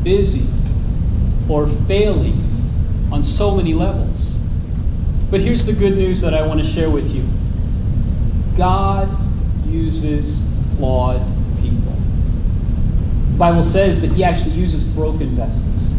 busy, 0.04 0.48
or 1.50 1.68
failing. 1.68 2.42
on 3.12 3.22
so 3.22 3.54
many 3.54 3.74
levels. 3.74 4.38
But 5.30 5.42
here's 5.42 5.66
the 5.66 5.74
good 5.74 5.98
news 5.98 6.22
that 6.22 6.34
I 6.34 6.48
want 6.48 6.62
to 6.62 6.66
share 6.66 6.90
with 6.90 7.14
you 7.14 7.26
God 8.58 9.10
uses 9.66 10.46
flawed 10.78 11.22
people. 11.62 11.94
The 13.32 13.38
Bible 13.38 13.64
says 13.64 14.02
that 14.02 14.16
He 14.16 14.24
actually 14.24 14.56
uses 14.56 14.86
broken 14.86 15.28
vessels 15.30 15.96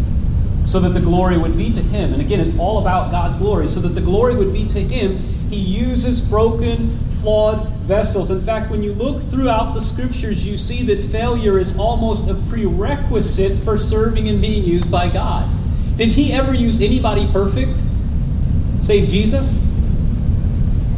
so 0.65 0.81
that 0.81 0.91
the 0.91 1.01
glory 1.01 1.37
would 1.37 1.57
be 1.57 1.71
to 1.73 1.81
Him. 1.81 2.13
And 2.13 2.23
again, 2.23 2.41
it's 2.41 2.57
all 2.59 2.81
about 2.81 3.11
God's 3.11 3.37
glory. 3.37 3.67
So 3.67 3.81
that 3.81 3.91
the 3.91 4.01
glory 4.01 4.35
would 4.35 4.53
be 4.53 4.67
to 4.69 4.81
Him, 4.81 5.19
He 5.51 5.57
uses 5.57 6.21
broken, 6.21 6.99
flawed 7.23 7.69
vessels. 7.87 8.31
In 8.31 8.41
fact, 8.41 8.71
when 8.71 8.83
you 8.83 8.93
look 8.93 9.23
throughout 9.23 9.75
the 9.75 9.81
scriptures, 9.81 10.47
you 10.47 10.59
see 10.59 10.83
that 10.85 11.03
failure 11.05 11.59
is 11.59 11.79
almost 11.79 12.29
a 12.29 12.35
prerequisite 12.51 13.59
for 13.65 13.79
serving 13.79 14.29
and 14.29 14.41
being 14.41 14.65
used 14.65 14.91
by 14.91 15.09
God. 15.09 15.49
Did 15.97 16.09
He 16.09 16.33
ever 16.33 16.53
use 16.53 16.81
anybody 16.81 17.27
perfect? 17.33 17.83
Save 18.81 19.09
Jesus? 19.09 19.63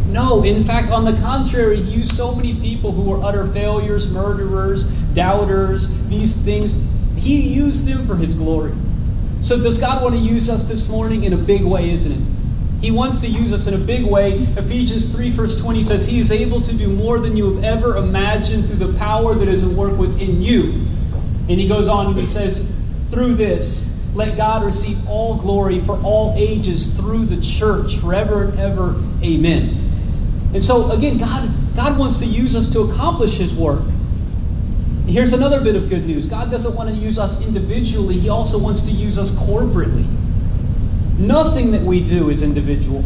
No, 0.08 0.44
in 0.44 0.62
fact, 0.62 0.90
on 0.90 1.04
the 1.04 1.20
contrary, 1.20 1.76
he 1.76 1.90
used 1.90 2.12
so 2.12 2.34
many 2.34 2.54
people 2.60 2.92
who 2.92 3.10
were 3.10 3.22
utter 3.22 3.46
failures, 3.48 4.08
murderers, 4.10 4.84
doubters, 5.12 6.08
these 6.08 6.36
things. 6.36 6.88
He 7.16 7.40
used 7.40 7.88
them 7.88 8.06
for 8.06 8.14
his 8.14 8.36
glory. 8.36 8.72
So, 9.40 9.60
does 9.60 9.78
God 9.78 10.02
want 10.02 10.14
to 10.14 10.20
use 10.20 10.48
us 10.48 10.68
this 10.68 10.88
morning 10.88 11.24
in 11.24 11.32
a 11.32 11.36
big 11.36 11.64
way, 11.64 11.90
isn't 11.90 12.12
it? 12.12 12.33
He 12.80 12.90
wants 12.90 13.20
to 13.20 13.28
use 13.28 13.52
us 13.52 13.66
in 13.66 13.74
a 13.74 13.78
big 13.78 14.04
way. 14.04 14.32
Ephesians 14.32 15.14
3, 15.14 15.30
verse 15.30 15.60
20 15.60 15.82
says, 15.82 16.06
He 16.06 16.18
is 16.18 16.30
able 16.30 16.60
to 16.60 16.76
do 16.76 16.88
more 16.88 17.18
than 17.18 17.36
you 17.36 17.54
have 17.54 17.64
ever 17.64 17.96
imagined 17.96 18.66
through 18.66 18.86
the 18.86 18.98
power 18.98 19.34
that 19.34 19.48
is 19.48 19.70
at 19.72 19.78
work 19.78 19.98
within 19.98 20.42
you. 20.42 20.72
And 21.48 21.60
he 21.60 21.66
goes 21.66 21.88
on 21.88 22.06
and 22.08 22.16
he 22.16 22.26
says, 22.26 22.80
Through 23.10 23.34
this, 23.34 23.94
let 24.14 24.36
God 24.36 24.64
receive 24.64 25.08
all 25.08 25.36
glory 25.36 25.80
for 25.80 26.00
all 26.02 26.34
ages 26.36 26.98
through 26.98 27.26
the 27.26 27.40
church 27.40 27.96
forever 27.96 28.44
and 28.44 28.58
ever. 28.60 28.94
Amen. 29.22 29.84
And 30.52 30.62
so, 30.62 30.90
again, 30.92 31.18
God, 31.18 31.50
God 31.74 31.98
wants 31.98 32.20
to 32.20 32.26
use 32.26 32.54
us 32.54 32.72
to 32.72 32.80
accomplish 32.82 33.38
His 33.38 33.54
work. 33.54 33.82
Here's 35.06 35.32
another 35.32 35.62
bit 35.62 35.76
of 35.76 35.88
good 35.88 36.06
news 36.06 36.28
God 36.28 36.50
doesn't 36.50 36.76
want 36.76 36.90
to 36.90 36.94
use 36.94 37.18
us 37.18 37.46
individually, 37.46 38.18
He 38.18 38.28
also 38.28 38.58
wants 38.58 38.82
to 38.82 38.92
use 38.92 39.18
us 39.18 39.36
corporately. 39.36 40.06
Nothing 41.18 41.70
that 41.72 41.82
we 41.82 42.02
do 42.02 42.30
is 42.30 42.42
individual. 42.42 43.04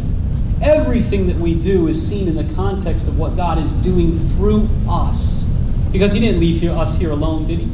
Everything 0.61 1.27
that 1.27 1.37
we 1.37 1.55
do 1.55 1.87
is 1.87 2.09
seen 2.09 2.27
in 2.27 2.35
the 2.35 2.53
context 2.55 3.07
of 3.07 3.17
what 3.17 3.35
God 3.35 3.57
is 3.57 3.71
doing 3.73 4.11
through 4.13 4.67
us. 4.89 5.45
Because 5.91 6.13
He 6.13 6.19
didn't 6.19 6.39
leave 6.39 6.59
here, 6.59 6.71
us 6.71 6.97
here 6.97 7.11
alone, 7.11 7.47
did 7.47 7.59
He? 7.59 7.71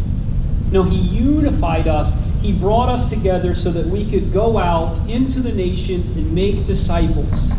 No, 0.72 0.84
He 0.84 0.98
unified 0.98 1.88
us. 1.88 2.14
He 2.42 2.54
brought 2.54 2.90
us 2.90 3.10
together 3.10 3.56
so 3.56 3.72
that 3.72 3.88
we 3.88 4.10
could 4.10 4.32
go 4.32 4.58
out 4.58 5.00
into 5.10 5.40
the 5.40 5.54
nations 5.54 6.16
and 6.16 6.34
make 6.36 6.66
disciples. 6.66 7.54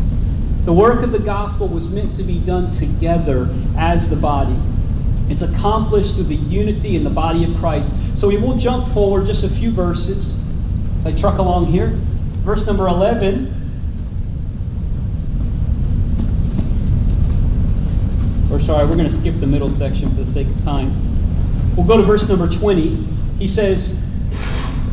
The 0.65 0.73
work 0.73 1.03
of 1.03 1.11
the 1.11 1.19
gospel 1.19 1.67
was 1.67 1.89
meant 1.89 2.13
to 2.15 2.23
be 2.23 2.39
done 2.39 2.69
together 2.69 3.49
as 3.77 4.09
the 4.09 4.21
body. 4.21 4.55
It's 5.29 5.41
accomplished 5.41 6.15
through 6.15 6.25
the 6.25 6.35
unity 6.35 6.95
in 6.95 7.03
the 7.03 7.09
body 7.09 7.43
of 7.43 7.55
Christ. 7.57 8.17
So 8.17 8.27
we 8.27 8.37
will 8.37 8.57
jump 8.57 8.87
forward 8.87 9.25
just 9.25 9.43
a 9.43 9.49
few 9.49 9.71
verses 9.71 10.41
as 10.99 11.07
I 11.07 11.11
truck 11.11 11.37
along 11.37 11.65
here. 11.65 11.97
Verse 12.47 12.65
number 12.65 12.87
11. 12.87 13.53
Or 18.49 18.57
sorry, 18.61 18.87
we're 18.87 18.93
going 18.93 18.99
to 18.99 19.09
skip 19.09 19.35
the 19.41 19.45
middle 19.45 19.69
section 19.69 20.07
for 20.07 20.15
the 20.15 20.25
sake 20.25 20.47
of 20.47 20.63
time. 20.63 20.93
We'll 21.75 21.85
go 21.85 21.97
to 21.97 22.03
verse 22.03 22.29
number 22.29 22.47
20. 22.47 23.05
He 23.37 23.47
says, 23.47 24.01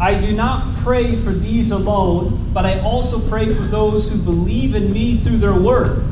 I 0.00 0.20
do 0.20 0.34
not 0.34 0.74
pray 0.78 1.14
for 1.14 1.30
these 1.30 1.70
alone, 1.70 2.50
but 2.52 2.66
I 2.66 2.80
also 2.80 3.20
pray 3.30 3.54
for 3.54 3.62
those 3.62 4.10
who 4.10 4.24
believe 4.24 4.74
in 4.74 4.92
me 4.92 5.16
through 5.16 5.36
their 5.36 5.56
word, 5.56 6.02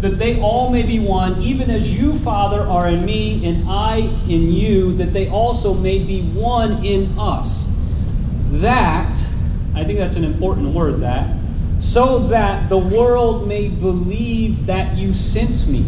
that 0.00 0.18
they 0.18 0.40
all 0.40 0.72
may 0.72 0.82
be 0.82 0.98
one, 0.98 1.40
even 1.40 1.70
as 1.70 1.96
you, 1.96 2.12
Father, 2.12 2.60
are 2.60 2.88
in 2.88 3.04
me, 3.04 3.46
and 3.46 3.68
I 3.68 3.98
in 4.28 4.52
you, 4.52 4.94
that 4.94 5.12
they 5.12 5.28
also 5.28 5.74
may 5.74 6.00
be 6.00 6.22
one 6.22 6.84
in 6.84 7.16
us. 7.16 7.68
That, 8.50 9.31
I 9.74 9.84
think 9.84 9.98
that's 9.98 10.16
an 10.16 10.24
important 10.24 10.74
word, 10.74 11.00
that, 11.00 11.36
so 11.78 12.18
that 12.28 12.68
the 12.68 12.78
world 12.78 13.48
may 13.48 13.68
believe 13.68 14.66
that 14.66 14.96
you 14.96 15.14
sent 15.14 15.68
me. 15.68 15.84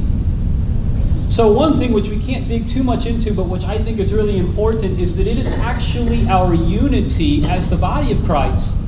So, 1.29 1.53
one 1.53 1.75
thing 1.75 1.92
which 1.92 2.09
we 2.09 2.18
can't 2.20 2.47
dig 2.49 2.68
too 2.68 2.83
much 2.83 3.07
into, 3.07 3.35
but 3.35 3.44
which 3.44 3.64
I 3.64 3.79
think 3.79 3.99
is 3.99 4.12
really 4.12 4.38
important, 4.38 5.01
is 5.01 5.16
that 5.16 5.27
it 5.27 5.38
is 5.38 5.51
actually 5.59 6.29
our 6.29 6.55
unity 6.55 7.44
as 7.47 7.68
the 7.68 7.77
body 7.77 8.12
of 8.12 8.25
Christ 8.25 8.85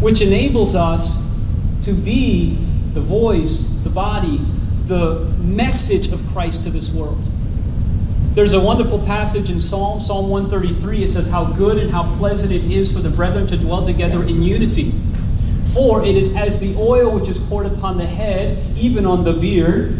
which 0.00 0.22
enables 0.22 0.74
us 0.74 1.26
to 1.82 1.92
be 1.92 2.56
the 2.94 3.00
voice, 3.00 3.70
the 3.82 3.90
body, 3.90 4.38
the 4.86 5.24
message 5.40 6.12
of 6.12 6.24
Christ 6.28 6.62
to 6.64 6.70
this 6.70 6.90
world. 6.92 7.20
There's 8.38 8.52
a 8.52 8.60
wonderful 8.60 9.00
passage 9.00 9.50
in 9.50 9.58
Psalm, 9.58 10.00
Psalm 10.00 10.28
133. 10.28 11.02
It 11.02 11.10
says, 11.10 11.28
How 11.28 11.52
good 11.54 11.76
and 11.76 11.90
how 11.90 12.04
pleasant 12.18 12.52
it 12.52 12.62
is 12.70 12.92
for 12.92 13.00
the 13.00 13.10
brethren 13.10 13.48
to 13.48 13.56
dwell 13.56 13.84
together 13.84 14.22
in 14.22 14.44
unity. 14.44 14.92
For 15.74 16.04
it 16.04 16.16
is 16.16 16.36
as 16.36 16.60
the 16.60 16.80
oil 16.80 17.12
which 17.12 17.28
is 17.28 17.40
poured 17.40 17.66
upon 17.66 17.98
the 17.98 18.06
head, 18.06 18.64
even 18.76 19.06
on 19.06 19.24
the 19.24 19.32
beard, 19.32 19.96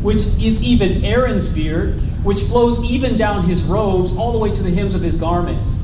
which 0.00 0.18
is 0.18 0.62
even 0.62 1.04
Aaron's 1.04 1.48
beard, 1.48 1.94
which 2.22 2.38
flows 2.38 2.88
even 2.88 3.16
down 3.16 3.42
his 3.42 3.64
robes, 3.64 4.16
all 4.16 4.30
the 4.30 4.38
way 4.38 4.52
to 4.52 4.62
the 4.62 4.70
hems 4.70 4.94
of 4.94 5.02
his 5.02 5.16
garments. 5.16 5.76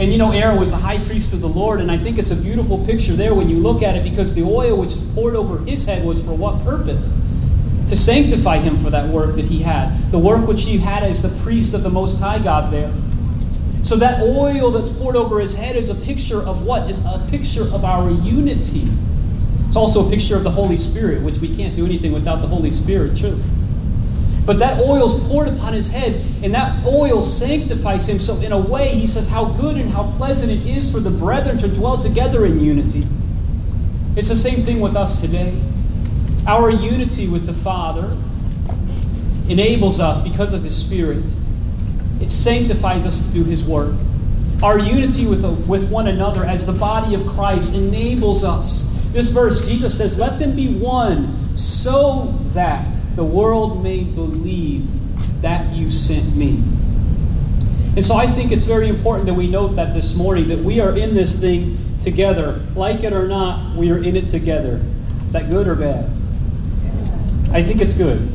And 0.00 0.10
you 0.10 0.18
know, 0.18 0.32
Aaron 0.32 0.58
was 0.58 0.72
the 0.72 0.76
high 0.76 0.98
priest 0.98 1.34
of 1.34 1.40
the 1.40 1.48
Lord, 1.48 1.80
and 1.80 1.88
I 1.88 1.98
think 1.98 2.18
it's 2.18 2.32
a 2.32 2.36
beautiful 2.36 2.84
picture 2.84 3.12
there 3.12 3.32
when 3.32 3.48
you 3.48 3.58
look 3.58 3.84
at 3.84 3.94
it 3.94 4.02
because 4.02 4.34
the 4.34 4.42
oil 4.42 4.76
which 4.76 4.94
is 4.94 5.04
poured 5.14 5.36
over 5.36 5.58
his 5.58 5.86
head 5.86 6.04
was 6.04 6.20
for 6.20 6.34
what 6.34 6.64
purpose? 6.64 7.14
To 7.92 7.98
sanctify 7.98 8.56
him 8.56 8.78
for 8.78 8.88
that 8.88 9.10
work 9.10 9.36
that 9.36 9.44
he 9.44 9.58
had. 9.58 10.10
The 10.12 10.18
work 10.18 10.48
which 10.48 10.62
he 10.64 10.78
had 10.78 11.02
as 11.02 11.20
the 11.20 11.28
priest 11.44 11.74
of 11.74 11.82
the 11.82 11.90
Most 11.90 12.22
High 12.22 12.38
God 12.38 12.72
there. 12.72 12.90
So 13.82 13.96
that 13.96 14.22
oil 14.22 14.70
that's 14.70 14.90
poured 14.92 15.14
over 15.14 15.38
his 15.38 15.54
head 15.54 15.76
is 15.76 15.90
a 15.90 16.06
picture 16.06 16.38
of 16.38 16.64
what? 16.64 16.88
Is 16.88 17.04
a 17.04 17.22
picture 17.28 17.64
of 17.64 17.84
our 17.84 18.08
unity. 18.10 18.88
It's 19.66 19.76
also 19.76 20.06
a 20.06 20.10
picture 20.10 20.36
of 20.36 20.42
the 20.42 20.50
Holy 20.50 20.78
Spirit, 20.78 21.22
which 21.22 21.40
we 21.40 21.54
can't 21.54 21.76
do 21.76 21.84
anything 21.84 22.12
without 22.12 22.36
the 22.36 22.46
Holy 22.46 22.70
Spirit, 22.70 23.14
too. 23.14 23.38
But 24.46 24.58
that 24.60 24.80
oil 24.80 25.04
is 25.04 25.28
poured 25.28 25.48
upon 25.48 25.74
his 25.74 25.90
head, 25.90 26.14
and 26.42 26.54
that 26.54 26.86
oil 26.86 27.20
sanctifies 27.20 28.08
him. 28.08 28.20
So, 28.20 28.36
in 28.36 28.52
a 28.52 28.58
way, 28.58 28.94
he 28.94 29.06
says, 29.06 29.28
How 29.28 29.44
good 29.60 29.76
and 29.76 29.90
how 29.90 30.10
pleasant 30.12 30.50
it 30.50 30.66
is 30.66 30.90
for 30.90 31.00
the 31.00 31.10
brethren 31.10 31.58
to 31.58 31.68
dwell 31.68 31.98
together 31.98 32.46
in 32.46 32.58
unity. 32.58 33.02
It's 34.16 34.30
the 34.30 34.34
same 34.34 34.64
thing 34.64 34.80
with 34.80 34.96
us 34.96 35.20
today. 35.20 35.60
Our 36.46 36.70
unity 36.70 37.28
with 37.28 37.46
the 37.46 37.54
Father 37.54 38.16
enables 39.48 40.00
us, 40.00 40.18
because 40.26 40.54
of 40.54 40.62
his 40.62 40.76
Spirit, 40.76 41.22
it 42.20 42.30
sanctifies 42.30 43.06
us 43.06 43.26
to 43.26 43.32
do 43.32 43.44
his 43.44 43.64
work. 43.64 43.94
Our 44.62 44.78
unity 44.78 45.26
with, 45.26 45.44
with 45.66 45.90
one 45.90 46.08
another 46.08 46.44
as 46.44 46.66
the 46.66 46.78
body 46.78 47.14
of 47.14 47.26
Christ 47.26 47.74
enables 47.74 48.44
us. 48.44 48.88
This 49.12 49.30
verse, 49.30 49.68
Jesus 49.68 49.96
says, 49.96 50.18
Let 50.18 50.38
them 50.38 50.54
be 50.56 50.74
one 50.74 51.56
so 51.56 52.26
that 52.54 53.00
the 53.16 53.24
world 53.24 53.82
may 53.82 54.04
believe 54.04 54.86
that 55.42 55.74
you 55.74 55.90
sent 55.90 56.36
me. 56.36 56.62
And 57.94 58.04
so 58.04 58.16
I 58.16 58.26
think 58.26 58.52
it's 58.52 58.64
very 58.64 58.88
important 58.88 59.26
that 59.26 59.34
we 59.34 59.48
note 59.48 59.76
that 59.76 59.92
this 59.92 60.16
morning, 60.16 60.48
that 60.48 60.60
we 60.60 60.80
are 60.80 60.96
in 60.96 61.14
this 61.14 61.40
thing 61.40 61.76
together. 62.00 62.64
Like 62.74 63.04
it 63.04 63.12
or 63.12 63.28
not, 63.28 63.76
we 63.76 63.90
are 63.90 64.02
in 64.02 64.16
it 64.16 64.28
together. 64.28 64.80
Is 65.26 65.32
that 65.34 65.50
good 65.50 65.68
or 65.68 65.74
bad? 65.74 66.08
I 67.52 67.62
think 67.62 67.80
it's 67.80 67.94
good. 67.94 68.28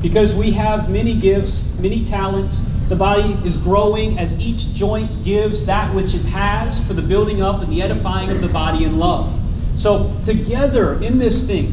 Because 0.00 0.34
we 0.34 0.52
have 0.52 0.90
many 0.90 1.14
gifts, 1.14 1.78
many 1.80 2.04
talents. 2.04 2.72
The 2.88 2.96
body 2.96 3.34
is 3.44 3.56
growing 3.58 4.18
as 4.18 4.40
each 4.40 4.74
joint 4.74 5.10
gives 5.24 5.66
that 5.66 5.94
which 5.94 6.14
it 6.14 6.24
has 6.26 6.86
for 6.86 6.94
the 6.94 7.02
building 7.02 7.42
up 7.42 7.62
and 7.62 7.70
the 7.70 7.82
edifying 7.82 8.30
of 8.30 8.40
the 8.40 8.48
body 8.48 8.84
in 8.84 8.98
love. 8.98 9.38
So, 9.74 10.14
together 10.24 11.02
in 11.02 11.18
this 11.18 11.46
thing, 11.46 11.72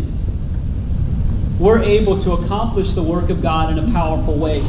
we're 1.60 1.82
able 1.82 2.18
to 2.20 2.34
accomplish 2.34 2.94
the 2.94 3.04
work 3.04 3.30
of 3.30 3.42
God 3.42 3.76
in 3.76 3.80
a 3.80 3.92
powerful 3.94 4.38
way. 4.38 4.60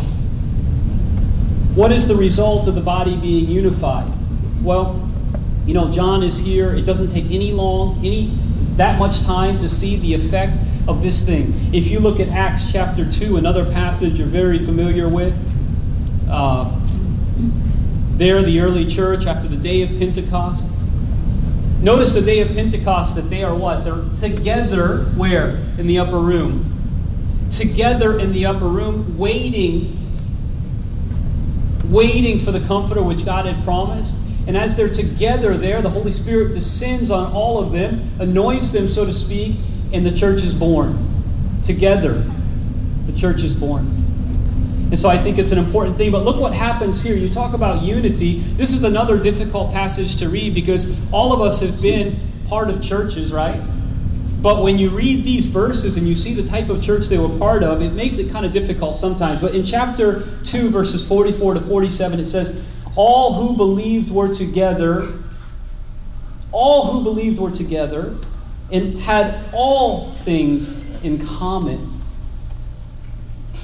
What 1.75 1.91
is 1.91 2.07
the 2.07 2.15
result 2.15 2.69
of 2.69 2.77
the 2.77 2.81
body 2.81 3.17
being 3.17 3.51
unified? 3.51 4.11
Well, 4.63 5.03
you 5.67 5.75
know, 5.75 5.91
John 5.91 6.23
is 6.23 6.39
here. 6.39 6.73
It 6.75 6.87
doesn't 6.87 7.11
take 7.11 7.25
any 7.27 7.53
long, 7.53 7.99
any 7.99 8.27
that 8.77 8.99
much 8.99 9.25
time 9.25 9.59
to 9.59 9.69
see 9.69 9.97
the 9.97 10.15
effect 10.15 10.59
of 10.89 11.03
this 11.03 11.25
thing. 11.25 11.53
If 11.73 11.91
you 11.91 11.99
look 11.99 12.21
at 12.21 12.29
Acts 12.29 12.73
chapter 12.73 13.11
2, 13.11 13.37
another 13.37 13.65
passage 13.65 14.19
you're 14.19 14.29
very 14.29 14.59
familiar 14.59 15.09
with, 15.09 15.37
uh, 16.31 16.73
there, 18.17 18.43
the 18.43 18.61
early 18.61 18.87
church, 18.87 19.27
after 19.27 19.49
the 19.49 19.57
day 19.57 19.83
of 19.83 19.99
Pentecost, 19.99 20.77
Notice 21.81 22.15
the 22.15 22.23
day 22.23 22.41
of 22.41 22.49
Pentecost 22.49 23.17
that 23.17 23.29
they 23.31 23.45
are 23.45 23.55
what? 23.55 23.85
They're 23.85 24.03
together 24.17 25.05
where? 25.17 25.51
In 25.79 25.87
the 25.87 25.99
upper 25.99 26.19
room. 26.19 26.65
Together 27.51 28.19
in 28.19 28.33
the 28.33 28.47
upper 28.47 28.67
room, 28.67 29.17
waiting, 29.19 29.97
waiting 31.85 32.39
for 32.39 32.51
the 32.51 32.61
comforter 32.67 33.03
which 33.03 33.25
God 33.25 33.47
had 33.47 33.63
promised. 33.63 34.19
And 34.49 34.57
as 34.57 34.75
they're 34.75 34.89
together 34.89 35.57
there, 35.57 35.83
the 35.83 35.91
Holy 35.91 36.13
Spirit 36.13 36.55
descends 36.55 37.11
on 37.11 37.33
all 37.33 37.63
of 37.63 37.73
them, 37.73 38.01
anoints 38.19 38.73
them, 38.73 38.89
so 38.89 39.05
to 39.05 39.13
speak, 39.13 39.57
and 39.97 40.07
the 40.07 40.13
church 40.13 40.43
is 40.43 40.55
born. 40.55 40.99
Together, 41.65 42.25
the 43.07 43.13
church 43.13 43.43
is 43.43 43.55
born. 43.55 43.87
And 44.91 44.99
so 44.99 45.09
I 45.09 45.19
think 45.19 45.39
it's 45.39 45.51
an 45.51 45.59
important 45.59 45.97
thing. 45.97 46.13
But 46.13 46.25
look 46.25 46.41
what 46.41 46.53
happens 46.53 47.03
here. 47.03 47.17
You 47.17 47.29
talk 47.29 47.55
about 47.55 47.83
unity. 47.83 48.39
This 48.39 48.73
is 48.73 48.85
another 48.85 49.21
difficult 49.21 49.73
passage 49.73 50.17
to 50.17 50.29
read 50.29 50.55
because 50.55 51.13
all 51.13 51.33
of 51.33 51.41
us 51.41 51.61
have 51.61 51.83
been 51.83 52.15
part 52.49 52.71
of 52.71 52.81
churches, 52.81 53.33
right? 53.33 53.61
But 54.41 54.63
when 54.63 54.79
you 54.79 54.91
read 54.91 55.25
these 55.25 55.49
verses 55.49 55.97
and 55.97 56.07
you 56.07 56.15
see 56.15 56.35
the 56.35 56.47
type 56.47 56.69
of 56.69 56.81
church 56.81 57.09
they 57.09 57.19
were 57.19 57.37
part 57.37 57.65
of, 57.65 57.83
it 57.83 57.95
makes 57.95 58.19
it 58.19 58.31
kind 58.31 58.47
of 58.47 58.53
difficult 58.53 58.95
sometimes. 58.95 59.41
But 59.41 59.57
in 59.57 59.65
chapter 59.65 60.23
2, 60.45 60.69
verses 60.69 61.07
44 61.07 61.55
to 61.55 61.61
47, 61.61 62.21
it 62.21 62.27
says, 62.27 62.87
All 62.95 63.33
who 63.33 63.57
believed 63.57 64.13
were 64.13 64.33
together, 64.33 65.15
all 66.53 66.93
who 66.93 67.03
believed 67.03 67.41
were 67.41 67.51
together, 67.51 68.17
and 68.73 69.01
had 69.01 69.39
all 69.53 70.13
things 70.13 71.03
in 71.03 71.19
common. 71.25 71.93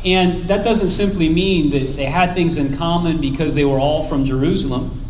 And 0.04 0.34
that 0.48 0.64
doesn't 0.64 0.90
simply 0.90 1.28
mean 1.28 1.70
that 1.70 1.96
they 1.96 2.06
had 2.06 2.34
things 2.34 2.58
in 2.58 2.76
common 2.76 3.20
because 3.20 3.54
they 3.54 3.64
were 3.64 3.78
all 3.78 4.02
from 4.02 4.24
Jerusalem, 4.24 5.00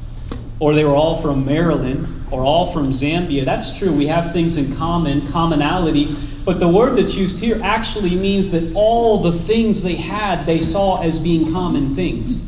or 0.61 0.75
they 0.75 0.85
were 0.85 0.95
all 0.95 1.17
from 1.17 1.47
Maryland, 1.47 2.09
or 2.31 2.43
all 2.43 2.67
from 2.67 2.91
Zambia. 2.91 3.45
That's 3.45 3.79
true. 3.79 3.93
We 3.93 4.07
have 4.07 4.33
things 4.33 4.57
in 4.57 4.75
common, 4.77 5.27
commonality. 5.29 6.15
But 6.45 6.61
the 6.61 6.69
word 6.69 6.97
that's 6.97 7.15
used 7.15 7.41
here 7.41 7.61
actually 7.63 8.17
means 8.17 8.51
that 8.51 8.75
all 8.75 9.19
the 9.19 9.33
things 9.33 9.83
they 9.83 9.95
had, 9.95 10.45
they 10.45 10.61
saw 10.61 11.01
as 11.03 11.21
being 11.21 11.53
common 11.53 11.95
things. 11.95 12.39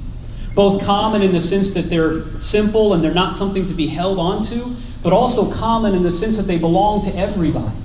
Both 0.55 0.85
common 0.85 1.23
in 1.23 1.33
the 1.33 1.41
sense 1.41 1.71
that 1.73 1.83
they're 1.83 2.25
simple 2.41 2.95
and 2.95 3.03
they're 3.03 3.15
not 3.15 3.33
something 3.33 3.67
to 3.67 3.75
be 3.75 3.87
held 3.87 4.19
onto, 4.19 4.75
but 5.05 5.13
also 5.13 5.53
common 5.55 5.95
in 5.95 6.03
the 6.03 6.11
sense 6.11 6.37
that 6.39 6.45
they 6.45 6.59
belong 6.59 7.03
to 7.03 7.15
everybody. 7.17 7.77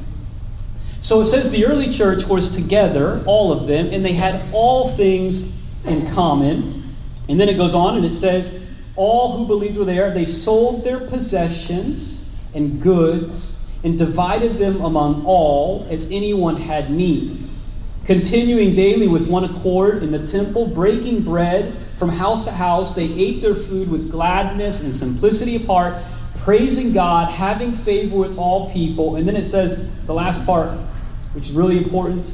So 1.01 1.19
it 1.19 1.25
says 1.25 1.51
the 1.51 1.65
early 1.65 1.91
church 1.91 2.25
was 2.25 2.55
together, 2.55 3.21
all 3.25 3.51
of 3.51 3.67
them, 3.67 3.87
and 3.91 4.03
they 4.03 4.13
had 4.13 4.41
all 4.53 4.87
things 4.87 5.85
in 5.85 6.07
common. 6.07 6.95
And 7.27 7.39
then 7.39 7.49
it 7.49 7.57
goes 7.57 7.75
on 7.75 7.97
and 7.97 8.05
it 8.05 8.15
says, 8.15 8.65
all 8.95 9.37
who 9.37 9.45
believed 9.45 9.77
were 9.77 9.85
there. 9.85 10.11
They 10.11 10.25
sold 10.25 10.83
their 10.83 10.99
possessions 10.99 12.25
and 12.55 12.81
goods 12.81 13.79
and 13.83 13.97
divided 13.97 14.53
them 14.53 14.81
among 14.81 15.25
all 15.25 15.85
as 15.89 16.11
anyone 16.11 16.55
had 16.55 16.89
need. 16.89 17.37
Continuing 18.05 18.73
daily 18.73 19.07
with 19.07 19.29
one 19.29 19.43
accord 19.43 20.03
in 20.03 20.11
the 20.11 20.25
temple, 20.25 20.67
breaking 20.67 21.21
bread 21.23 21.73
from 21.97 22.09
house 22.09 22.45
to 22.45 22.51
house, 22.51 22.93
they 22.93 23.11
ate 23.13 23.41
their 23.41 23.55
food 23.55 23.91
with 23.91 24.09
gladness 24.09 24.81
and 24.81 24.93
simplicity 24.93 25.57
of 25.57 25.65
heart, 25.65 25.95
praising 26.49 26.93
God, 26.93 27.31
having 27.31 27.73
favor 27.73 28.17
with 28.17 28.35
all 28.35 28.71
people. 28.71 29.17
And 29.17 29.27
then 29.27 29.35
it 29.35 29.43
says 29.43 30.03
the 30.07 30.15
last 30.15 30.47
part, 30.47 30.71
which 31.35 31.43
is 31.43 31.51
really 31.51 31.77
important 31.77 32.33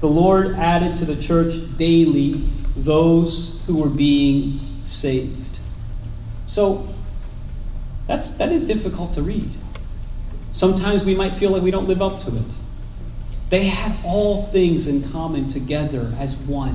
the 0.00 0.08
Lord 0.08 0.48
added 0.56 0.94
to 0.96 1.06
the 1.06 1.16
church 1.16 1.54
daily 1.78 2.32
those 2.76 3.64
who 3.66 3.80
were 3.80 3.88
being 3.88 4.60
saved. 4.84 5.58
So 6.46 6.86
that's 8.06 8.28
that 8.36 8.52
is 8.52 8.62
difficult 8.62 9.14
to 9.14 9.22
read. 9.22 9.48
Sometimes 10.52 11.06
we 11.06 11.14
might 11.14 11.34
feel 11.34 11.50
like 11.50 11.62
we 11.62 11.70
don't 11.70 11.88
live 11.88 12.02
up 12.02 12.20
to 12.20 12.36
it. 12.36 12.58
They 13.48 13.68
had 13.68 13.96
all 14.04 14.48
things 14.48 14.86
in 14.86 15.02
common 15.02 15.48
together 15.48 16.12
as 16.18 16.36
one. 16.36 16.74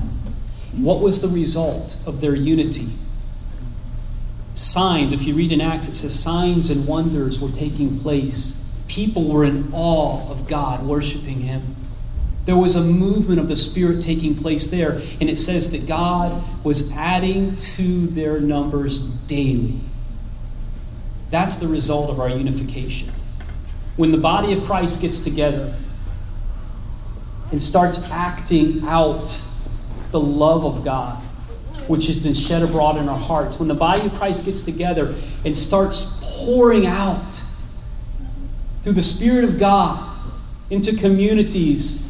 What 0.75 0.99
was 0.99 1.21
the 1.21 1.27
result 1.27 2.01
of 2.07 2.21
their 2.21 2.33
unity? 2.33 2.87
Signs, 4.53 5.13
if 5.13 5.25
you 5.25 5.33
read 5.33 5.51
in 5.51 5.61
Acts, 5.61 5.87
it 5.87 5.95
says 5.95 6.17
signs 6.17 6.69
and 6.69 6.85
wonders 6.85 7.39
were 7.39 7.51
taking 7.51 7.97
place. 7.99 8.83
People 8.87 9.29
were 9.29 9.45
in 9.45 9.69
awe 9.73 10.29
of 10.29 10.47
God, 10.47 10.85
worshiping 10.85 11.39
Him. 11.41 11.75
There 12.45 12.57
was 12.57 12.75
a 12.75 12.83
movement 12.83 13.39
of 13.39 13.47
the 13.47 13.55
Spirit 13.55 14.03
taking 14.03 14.35
place 14.35 14.67
there, 14.69 14.99
and 15.21 15.29
it 15.29 15.37
says 15.37 15.71
that 15.71 15.87
God 15.87 16.43
was 16.65 16.91
adding 16.97 17.55
to 17.55 18.07
their 18.07 18.39
numbers 18.41 18.99
daily. 18.99 19.79
That's 21.29 21.57
the 21.57 21.67
result 21.67 22.09
of 22.09 22.19
our 22.19 22.29
unification. 22.29 23.09
When 23.95 24.11
the 24.11 24.17
body 24.17 24.51
of 24.53 24.63
Christ 24.63 25.01
gets 25.01 25.19
together 25.19 25.73
and 27.51 27.61
starts 27.61 28.09
acting 28.11 28.83
out 28.85 29.41
the 30.11 30.19
love 30.19 30.65
of 30.65 30.83
God, 30.83 31.23
which 31.87 32.07
has 32.07 32.21
been 32.21 32.33
shed 32.33 32.61
abroad 32.61 32.97
in 32.97 33.09
our 33.09 33.17
hearts, 33.17 33.59
when 33.59 33.67
the 33.67 33.75
body 33.75 34.05
of 34.05 34.13
Christ 34.15 34.45
gets 34.45 34.63
together 34.63 35.13
and 35.45 35.55
starts 35.55 36.43
pouring 36.45 36.85
out 36.85 37.43
through 38.83 38.93
the 38.93 39.03
Spirit 39.03 39.43
of 39.43 39.59
God 39.59 40.07
into 40.69 40.95
communities 40.95 42.01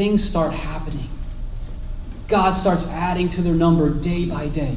things 0.00 0.22
start 0.24 0.52
happening. 0.54 1.08
God 2.28 2.52
starts 2.52 2.90
adding 2.90 3.28
to 3.30 3.42
their 3.42 3.54
number 3.54 3.90
day 3.90 4.24
by 4.24 4.48
day. 4.48 4.76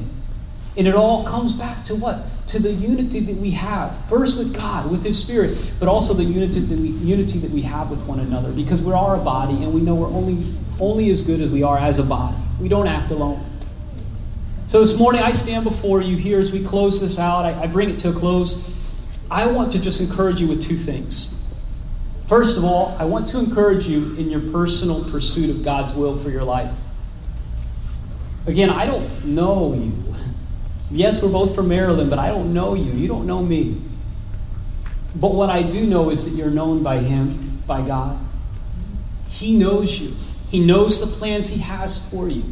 And 0.76 0.88
it 0.88 0.96
all 0.96 1.24
comes 1.24 1.54
back 1.54 1.84
to 1.86 1.96
what? 1.96 2.26
To 2.48 2.60
the 2.60 2.74
unity 2.74 3.20
that 3.22 3.38
we 3.38 3.52
have. 3.52 3.96
First 4.10 4.38
with 4.38 4.56
God, 4.56 4.90
with 4.92 5.04
His 5.04 5.18
Spirit, 5.18 5.58
but 5.80 5.88
also 5.88 6.14
the 6.14 6.24
unity 6.24 6.60
that 6.60 6.78
we, 6.78 6.90
unity 6.90 7.40
that 7.40 7.52
we 7.52 7.62
have 7.62 7.90
with 7.92 8.06
one 8.08 8.20
another. 8.20 8.52
Because 8.52 8.82
we 8.82 8.92
are 8.92 9.16
a 9.16 9.24
body 9.24 9.64
and 9.64 9.74
we 9.74 9.82
know 9.82 9.96
we're 9.96 10.08
only, 10.08 10.44
only 10.80 11.10
as 11.12 11.22
good 11.22 11.40
as 11.40 11.52
we 11.52 11.62
are 11.64 11.78
as 11.78 12.00
a 12.00 12.04
body. 12.04 12.43
We 12.64 12.70
don't 12.70 12.88
act 12.88 13.12
alone. 13.12 13.46
So 14.68 14.80
this 14.80 14.98
morning 14.98 15.22
I 15.22 15.32
stand 15.32 15.66
before 15.66 16.02
you 16.02 16.16
here 16.16 16.40
as 16.40 16.54
we 16.54 16.64
close 16.64 17.02
this 17.02 17.20
out. 17.20 17.44
I, 17.44 17.64
I 17.64 17.68
bring 17.68 17.90
it 17.90 18.00
to 18.00 18.10
a 18.10 18.14
close. 18.14 18.74
I 19.30 19.48
want 19.48 19.74
to 19.74 19.82
just 19.82 20.00
encourage 20.00 20.40
you 20.40 20.48
with 20.48 20.64
two 20.64 20.78
things. 20.78 21.42
First 22.28 22.58
of 22.58 22.64
all, 22.64 22.96
I 22.98 23.04
want 23.04 23.28
to 23.28 23.40
encourage 23.40 23.86
you 23.88 24.16
in 24.16 24.30
your 24.30 24.40
personal 24.40 25.04
pursuit 25.12 25.50
of 25.50 25.66
God's 25.66 25.94
will 25.94 26.16
for 26.16 26.30
your 26.30 26.46
life. 26.46 26.74
Again, 28.48 28.70
I 28.70 28.86
don't 28.86 29.26
know 29.26 29.74
you. 29.74 29.92
Yes, 30.90 31.22
we're 31.22 31.34
both 31.34 31.54
from 31.54 31.68
Maryland, 31.68 32.10
but 32.10 32.18
I 32.18 32.30
don't 32.30 32.54
know 32.54 32.76
you. 32.76 32.94
You 32.94 33.10
don't 33.10 33.28
know 33.28 33.44
me. 33.44 33.82
But 35.18 35.36
what 35.36 35.50
I 35.50 35.64
do 35.64 35.86
know 35.86 36.12
is 36.12 36.32
that 36.32 36.38
you're 36.38 36.50
known 36.50 36.82
by 36.82 37.00
Him, 37.00 37.62
by 37.68 37.86
God. 37.86 38.18
He 39.28 39.58
knows 39.58 40.00
you, 40.00 40.14
He 40.50 40.66
knows 40.66 41.02
the 41.02 41.18
plans 41.18 41.50
He 41.50 41.60
has 41.60 42.10
for 42.10 42.30
you. 42.30 42.44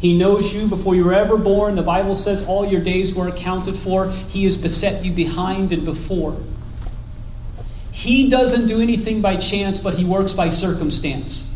He 0.00 0.16
knows 0.16 0.54
you 0.54 0.68
before 0.68 0.94
you 0.94 1.04
were 1.04 1.14
ever 1.14 1.36
born. 1.36 1.74
The 1.74 1.82
Bible 1.82 2.14
says 2.14 2.46
all 2.46 2.64
your 2.64 2.80
days 2.80 3.14
were 3.14 3.28
accounted 3.28 3.76
for. 3.76 4.08
He 4.08 4.44
has 4.44 4.56
beset 4.56 5.04
you 5.04 5.12
behind 5.12 5.72
and 5.72 5.84
before. 5.84 6.36
He 7.90 8.30
doesn't 8.30 8.68
do 8.68 8.80
anything 8.80 9.20
by 9.20 9.36
chance, 9.36 9.80
but 9.80 9.94
He 9.94 10.04
works 10.04 10.32
by 10.32 10.50
circumstance. 10.50 11.46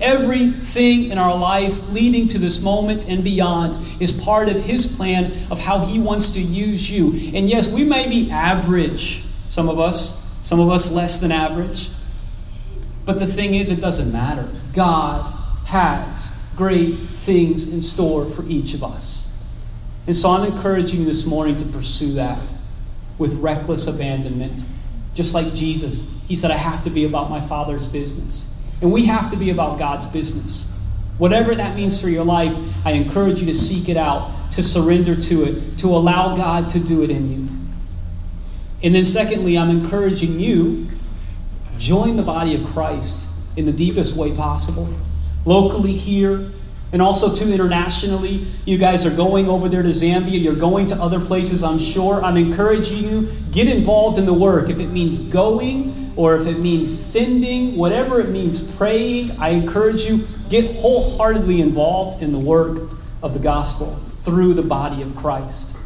Everything 0.00 1.10
in 1.10 1.18
our 1.18 1.36
life 1.36 1.90
leading 1.90 2.28
to 2.28 2.38
this 2.38 2.62
moment 2.62 3.08
and 3.08 3.24
beyond 3.24 3.76
is 4.00 4.12
part 4.12 4.48
of 4.48 4.62
His 4.62 4.96
plan 4.96 5.32
of 5.50 5.58
how 5.58 5.80
He 5.84 5.98
wants 5.98 6.30
to 6.30 6.40
use 6.40 6.88
you. 6.88 7.08
And 7.36 7.50
yes, 7.50 7.68
we 7.68 7.82
may 7.82 8.08
be 8.08 8.30
average, 8.30 9.24
some 9.48 9.68
of 9.68 9.80
us, 9.80 10.40
some 10.46 10.60
of 10.60 10.70
us 10.70 10.92
less 10.92 11.18
than 11.18 11.32
average. 11.32 11.90
But 13.04 13.18
the 13.18 13.26
thing 13.26 13.56
is, 13.56 13.70
it 13.70 13.80
doesn't 13.80 14.12
matter. 14.12 14.48
God 14.74 15.34
has 15.66 16.37
great 16.58 16.94
things 16.94 17.72
in 17.72 17.80
store 17.80 18.24
for 18.24 18.44
each 18.46 18.74
of 18.74 18.82
us. 18.82 19.64
And 20.08 20.16
so 20.16 20.30
I'm 20.30 20.44
encouraging 20.44 21.00
you 21.00 21.06
this 21.06 21.24
morning 21.24 21.56
to 21.58 21.64
pursue 21.66 22.14
that 22.14 22.52
with 23.16 23.36
reckless 23.36 23.86
abandonment. 23.86 24.64
Just 25.14 25.34
like 25.34 25.54
Jesus, 25.54 26.24
he 26.26 26.34
said, 26.34 26.50
I 26.50 26.56
have 26.56 26.82
to 26.82 26.90
be 26.90 27.04
about 27.04 27.30
my 27.30 27.40
Father's 27.40 27.86
business. 27.86 28.76
And 28.82 28.92
we 28.92 29.06
have 29.06 29.30
to 29.30 29.36
be 29.36 29.50
about 29.50 29.78
God's 29.78 30.08
business. 30.08 30.74
Whatever 31.18 31.54
that 31.54 31.76
means 31.76 32.00
for 32.00 32.08
your 32.08 32.24
life, 32.24 32.52
I 32.84 32.92
encourage 32.92 33.40
you 33.40 33.46
to 33.46 33.54
seek 33.54 33.88
it 33.88 33.96
out, 33.96 34.32
to 34.52 34.64
surrender 34.64 35.14
to 35.14 35.44
it, 35.44 35.78
to 35.78 35.88
allow 35.88 36.34
God 36.36 36.70
to 36.70 36.80
do 36.80 37.02
it 37.02 37.10
in 37.10 37.30
you. 37.30 37.48
And 38.82 38.94
then, 38.94 39.04
secondly, 39.04 39.56
I'm 39.56 39.70
encouraging 39.70 40.40
you 40.40 40.88
join 41.78 42.16
the 42.16 42.22
body 42.22 42.54
of 42.54 42.64
Christ 42.66 43.56
in 43.56 43.64
the 43.66 43.72
deepest 43.72 44.16
way 44.16 44.34
possible. 44.34 44.88
Locally 45.48 45.94
here, 45.94 46.50
and 46.92 47.00
also 47.00 47.34
too 47.34 47.50
internationally. 47.50 48.44
You 48.66 48.76
guys 48.76 49.06
are 49.06 49.16
going 49.16 49.48
over 49.48 49.70
there 49.70 49.82
to 49.82 49.88
Zambia. 49.88 50.38
You're 50.38 50.54
going 50.54 50.88
to 50.88 50.96
other 50.96 51.20
places, 51.20 51.64
I'm 51.64 51.78
sure. 51.78 52.22
I'm 52.22 52.36
encouraging 52.36 53.02
you, 53.02 53.28
get 53.50 53.66
involved 53.66 54.18
in 54.18 54.26
the 54.26 54.34
work. 54.34 54.68
If 54.68 54.78
it 54.78 54.88
means 54.88 55.18
going 55.18 56.12
or 56.16 56.36
if 56.36 56.46
it 56.46 56.58
means 56.58 56.94
sending, 56.98 57.76
whatever 57.76 58.20
it 58.20 58.28
means 58.28 58.76
praying, 58.76 59.30
I 59.38 59.50
encourage 59.50 60.04
you, 60.04 60.24
get 60.50 60.76
wholeheartedly 60.76 61.62
involved 61.62 62.22
in 62.22 62.30
the 62.30 62.38
work 62.38 62.90
of 63.22 63.32
the 63.32 63.40
gospel 63.40 63.94
through 64.22 64.52
the 64.52 64.62
body 64.62 65.00
of 65.00 65.16
Christ. 65.16 65.78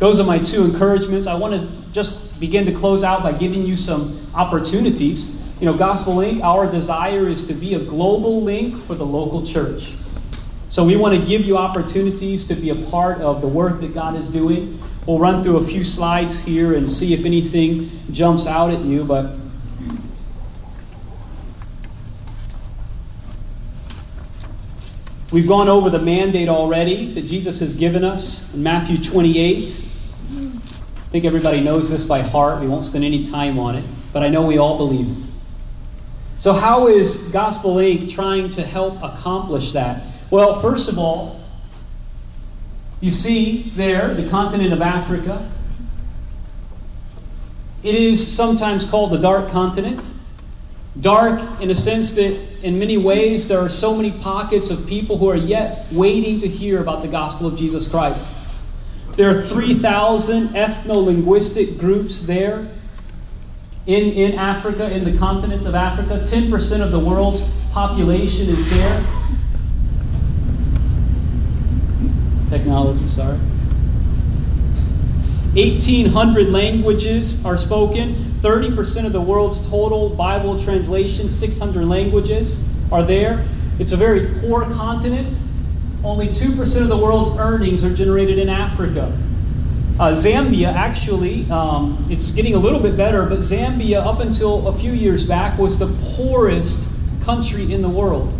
Those 0.00 0.18
are 0.18 0.26
my 0.26 0.40
two 0.40 0.64
encouragements. 0.64 1.28
I 1.28 1.38
want 1.38 1.54
to 1.54 1.92
just 1.92 2.40
begin 2.40 2.66
to 2.66 2.72
close 2.72 3.04
out 3.04 3.22
by 3.22 3.30
giving 3.30 3.64
you 3.64 3.76
some 3.76 4.26
opportunities. 4.34 5.39
You 5.60 5.66
know, 5.66 5.76
Gospel 5.76 6.14
Link, 6.14 6.42
our 6.42 6.70
desire 6.70 7.28
is 7.28 7.44
to 7.44 7.54
be 7.54 7.74
a 7.74 7.78
global 7.78 8.42
link 8.42 8.78
for 8.78 8.94
the 8.94 9.04
local 9.04 9.44
church. 9.46 9.92
So 10.70 10.86
we 10.86 10.96
want 10.96 11.20
to 11.20 11.26
give 11.26 11.42
you 11.42 11.58
opportunities 11.58 12.46
to 12.46 12.54
be 12.54 12.70
a 12.70 12.74
part 12.74 13.20
of 13.20 13.42
the 13.42 13.48
work 13.48 13.80
that 13.80 13.92
God 13.92 14.16
is 14.16 14.30
doing. 14.30 14.80
We'll 15.04 15.18
run 15.18 15.44
through 15.44 15.58
a 15.58 15.62
few 15.62 15.84
slides 15.84 16.42
here 16.42 16.74
and 16.74 16.90
see 16.90 17.12
if 17.12 17.26
anything 17.26 17.90
jumps 18.10 18.46
out 18.46 18.70
at 18.70 18.80
you, 18.80 19.04
but 19.04 19.36
We've 25.32 25.46
gone 25.46 25.68
over 25.68 25.90
the 25.90 26.00
mandate 26.00 26.48
already 26.48 27.14
that 27.14 27.22
Jesus 27.22 27.60
has 27.60 27.76
given 27.76 28.02
us 28.02 28.52
in 28.52 28.64
Matthew 28.64 28.98
28. 28.98 29.62
I 29.62 29.68
think 31.12 31.24
everybody 31.24 31.62
knows 31.62 31.88
this 31.88 32.04
by 32.04 32.20
heart. 32.20 32.60
We 32.60 32.66
won't 32.66 32.84
spend 32.84 33.04
any 33.04 33.24
time 33.24 33.56
on 33.56 33.76
it, 33.76 33.84
but 34.12 34.24
I 34.24 34.28
know 34.28 34.44
we 34.44 34.58
all 34.58 34.76
believe 34.76 35.06
it. 35.08 35.30
So, 36.40 36.54
how 36.54 36.88
is 36.88 37.28
Gospel 37.34 37.74
Link 37.74 38.08
trying 38.08 38.48
to 38.50 38.62
help 38.62 39.02
accomplish 39.02 39.72
that? 39.72 40.02
Well, 40.30 40.54
first 40.54 40.88
of 40.88 40.98
all, 40.98 41.38
you 43.02 43.10
see 43.10 43.64
there 43.76 44.14
the 44.14 44.26
continent 44.26 44.72
of 44.72 44.80
Africa. 44.80 45.46
It 47.82 47.94
is 47.94 48.26
sometimes 48.26 48.86
called 48.86 49.10
the 49.12 49.18
dark 49.18 49.50
continent. 49.50 50.14
Dark 50.98 51.42
in 51.60 51.70
a 51.70 51.74
sense 51.74 52.14
that, 52.14 52.40
in 52.62 52.78
many 52.78 52.96
ways, 52.96 53.46
there 53.46 53.58
are 53.58 53.68
so 53.68 53.94
many 53.94 54.10
pockets 54.10 54.70
of 54.70 54.88
people 54.88 55.18
who 55.18 55.28
are 55.28 55.36
yet 55.36 55.88
waiting 55.92 56.38
to 56.38 56.48
hear 56.48 56.80
about 56.80 57.02
the 57.02 57.08
gospel 57.08 57.48
of 57.48 57.58
Jesus 57.58 57.86
Christ. 57.86 58.34
There 59.16 59.28
are 59.28 59.42
3,000 59.42 60.48
ethno 60.54 61.04
linguistic 61.04 61.78
groups 61.78 62.26
there 62.26 62.66
in, 63.86 64.12
in 64.12 64.38
Africa, 64.38 64.90
in 64.90 65.04
the 65.04 65.16
continent 65.18 65.66
of 65.66 65.74
Africa. 65.74 66.20
10% 66.24 66.82
of 66.82 66.90
the 66.90 66.98
world's 66.98 67.50
population 67.72 68.48
is 68.48 68.70
there. 68.76 69.04
Technology, 72.50 73.06
sorry. 73.08 73.38
1,800 75.54 76.48
languages 76.48 77.44
are 77.44 77.58
spoken. 77.58 78.14
30% 78.40 79.04
of 79.04 79.12
the 79.12 79.20
world's 79.20 79.68
total 79.68 80.08
Bible 80.10 80.58
translation, 80.58 81.28
600 81.28 81.84
languages, 81.84 82.68
are 82.92 83.02
there. 83.02 83.44
It's 83.78 83.92
a 83.92 83.96
very 83.96 84.28
poor 84.40 84.62
continent. 84.72 85.40
Only 86.04 86.28
2% 86.28 86.82
of 86.82 86.88
the 86.88 86.96
world's 86.96 87.38
earnings 87.38 87.84
are 87.84 87.92
generated 87.92 88.38
in 88.38 88.48
Africa. 88.48 89.12
Uh, 90.00 90.12
Zambia, 90.12 90.72
actually, 90.72 91.44
um, 91.50 92.06
it's 92.08 92.30
getting 92.30 92.54
a 92.54 92.58
little 92.58 92.80
bit 92.80 92.96
better, 92.96 93.26
but 93.26 93.40
Zambia, 93.40 94.02
up 94.02 94.20
until 94.20 94.66
a 94.68 94.72
few 94.72 94.92
years 94.92 95.26
back, 95.26 95.58
was 95.58 95.78
the 95.78 95.88
poorest 96.16 96.88
country 97.22 97.70
in 97.70 97.82
the 97.82 97.88
world, 97.90 98.32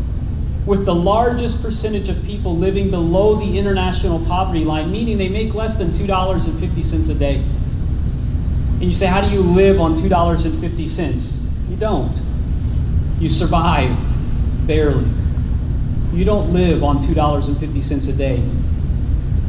with 0.65 0.87
the 0.87 0.95
largest 0.95 1.61
percentage 1.61 2.09
of 2.09 2.25
people 2.25 2.57
living 2.57 2.91
below 2.91 3.35
the 3.35 3.59
international 3.59 4.25
poverty 4.25 4.65
line, 4.65 4.91
meaning 4.91 5.19
they 5.19 5.29
make 5.29 5.55
less 5.55 5.77
than 5.77 5.89
$2.50 5.89 7.11
a 7.11 7.15
day. 7.19 7.37
And 7.37 8.85
you 8.85 8.93
say, 8.93 9.05
How 9.05 9.21
do 9.21 9.29
you 9.31 9.43
live 9.43 9.83
on 9.83 9.99
$2.50? 9.99 11.69
You 11.69 11.77
don't. 11.77 12.23
You 13.19 13.29
survive, 13.29 13.99
barely. 14.67 15.05
You 16.15 16.25
don't 16.25 16.55
live 16.55 16.83
on 16.83 17.03
$2.50 17.03 18.09
a 18.09 18.13
day. 18.17 18.43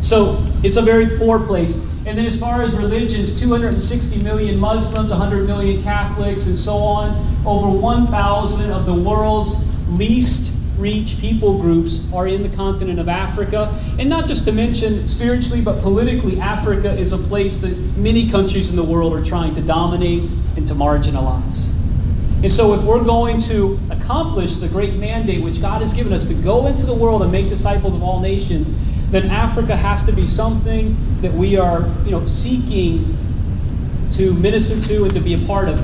So 0.01 0.45
it's 0.61 0.75
a 0.75 0.81
very 0.81 1.17
poor 1.17 1.39
place. 1.39 1.89
And 2.05 2.17
then, 2.17 2.25
as 2.25 2.39
far 2.39 2.63
as 2.63 2.73
religions, 2.75 3.39
260 3.39 4.23
million 4.23 4.59
Muslims, 4.59 5.11
100 5.11 5.45
million 5.45 5.83
Catholics, 5.83 6.47
and 6.47 6.57
so 6.57 6.73
on. 6.73 7.15
Over 7.45 7.69
1,000 7.69 8.71
of 8.71 8.87
the 8.87 8.93
world's 8.93 9.67
least 9.89 10.57
reach 10.79 11.19
people 11.19 11.61
groups 11.61 12.11
are 12.11 12.27
in 12.27 12.41
the 12.41 12.49
continent 12.49 12.99
of 12.99 13.07
Africa. 13.07 13.71
And 13.99 14.09
not 14.09 14.27
just 14.27 14.45
to 14.45 14.51
mention 14.51 15.07
spiritually, 15.07 15.61
but 15.61 15.79
politically, 15.81 16.39
Africa 16.39 16.91
is 16.91 17.13
a 17.13 17.19
place 17.19 17.59
that 17.59 17.77
many 17.97 18.29
countries 18.29 18.71
in 18.71 18.75
the 18.75 18.83
world 18.83 19.13
are 19.13 19.23
trying 19.23 19.53
to 19.55 19.61
dominate 19.61 20.31
and 20.57 20.67
to 20.67 20.73
marginalize. 20.73 21.77
And 22.41 22.51
so, 22.51 22.73
if 22.73 22.83
we're 22.83 23.03
going 23.03 23.37
to 23.41 23.77
accomplish 23.91 24.57
the 24.57 24.67
great 24.67 24.95
mandate 24.95 25.43
which 25.43 25.61
God 25.61 25.81
has 25.81 25.93
given 25.93 26.11
us 26.11 26.25
to 26.25 26.33
go 26.33 26.65
into 26.65 26.87
the 26.87 26.95
world 26.95 27.21
and 27.21 27.31
make 27.31 27.47
disciples 27.47 27.93
of 27.93 28.01
all 28.01 28.19
nations, 28.19 28.71
then 29.11 29.29
Africa 29.29 29.75
has 29.75 30.03
to 30.05 30.13
be 30.13 30.25
something 30.25 30.95
that 31.21 31.33
we 31.33 31.57
are, 31.57 31.87
you 32.05 32.11
know, 32.11 32.25
seeking 32.25 33.17
to 34.11 34.33
minister 34.35 34.81
to 34.87 35.03
and 35.03 35.13
to 35.13 35.19
be 35.19 35.33
a 35.33 35.45
part 35.45 35.67
of. 35.67 35.77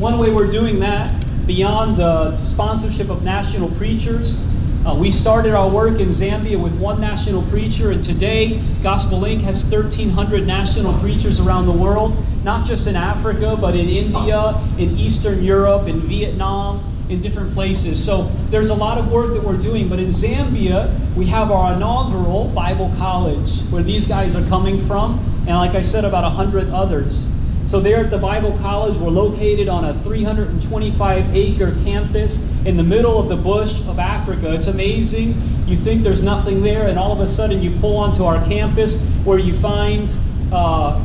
One 0.00 0.18
way 0.18 0.30
we're 0.30 0.50
doing 0.50 0.78
that, 0.80 1.24
beyond 1.46 1.96
the 1.96 2.36
sponsorship 2.44 3.08
of 3.08 3.24
national 3.24 3.70
preachers, 3.70 4.42
uh, 4.86 4.94
we 4.94 5.10
started 5.10 5.54
our 5.54 5.70
work 5.70 5.98
in 5.98 6.08
Zambia 6.08 6.62
with 6.62 6.78
one 6.78 7.00
national 7.00 7.40
preacher, 7.44 7.90
and 7.90 8.04
today 8.04 8.60
Gospel 8.82 9.18
Link 9.18 9.40
has 9.42 9.64
1,300 9.64 10.46
national 10.46 10.92
preachers 11.00 11.40
around 11.40 11.64
the 11.64 11.72
world, 11.72 12.14
not 12.44 12.66
just 12.66 12.86
in 12.86 12.94
Africa, 12.94 13.56
but 13.58 13.74
in 13.74 13.88
India, 13.88 14.60
in 14.76 14.90
Eastern 14.98 15.42
Europe, 15.42 15.88
in 15.88 16.00
Vietnam, 16.00 16.84
in 17.08 17.20
different 17.20 17.52
places. 17.52 18.02
So 18.02 18.22
there's 18.50 18.70
a 18.70 18.74
lot 18.74 18.98
of 18.98 19.12
work 19.12 19.34
that 19.34 19.42
we're 19.42 19.58
doing. 19.58 19.88
But 19.88 19.98
in 19.98 20.08
Zambia, 20.08 20.90
we 21.16 21.26
have 21.26 21.50
our 21.50 21.74
inaugural 21.74 22.48
Bible 22.48 22.92
college 22.96 23.60
where 23.70 23.82
these 23.82 24.06
guys 24.06 24.34
are 24.34 24.46
coming 24.48 24.80
from, 24.80 25.18
and 25.46 25.56
like 25.56 25.74
I 25.74 25.82
said, 25.82 26.04
about 26.04 26.24
100 26.24 26.70
others. 26.70 27.30
So 27.66 27.80
there 27.80 27.96
at 27.96 28.10
the 28.10 28.18
Bible 28.18 28.56
College, 28.58 28.98
we're 28.98 29.08
located 29.08 29.70
on 29.70 29.86
a 29.86 29.94
325 29.94 31.34
acre 31.34 31.74
campus 31.82 32.66
in 32.66 32.76
the 32.76 32.82
middle 32.82 33.18
of 33.18 33.30
the 33.30 33.36
bush 33.36 33.80
of 33.88 33.98
Africa. 33.98 34.52
It's 34.52 34.66
amazing. 34.66 35.28
You 35.66 35.74
think 35.74 36.02
there's 36.02 36.22
nothing 36.22 36.62
there, 36.62 36.88
and 36.88 36.98
all 36.98 37.10
of 37.10 37.20
a 37.20 37.26
sudden 37.26 37.62
you 37.62 37.70
pull 37.80 37.96
onto 37.96 38.24
our 38.24 38.44
campus 38.44 39.02
where 39.24 39.38
you 39.38 39.54
find, 39.54 40.14
uh, 40.52 41.00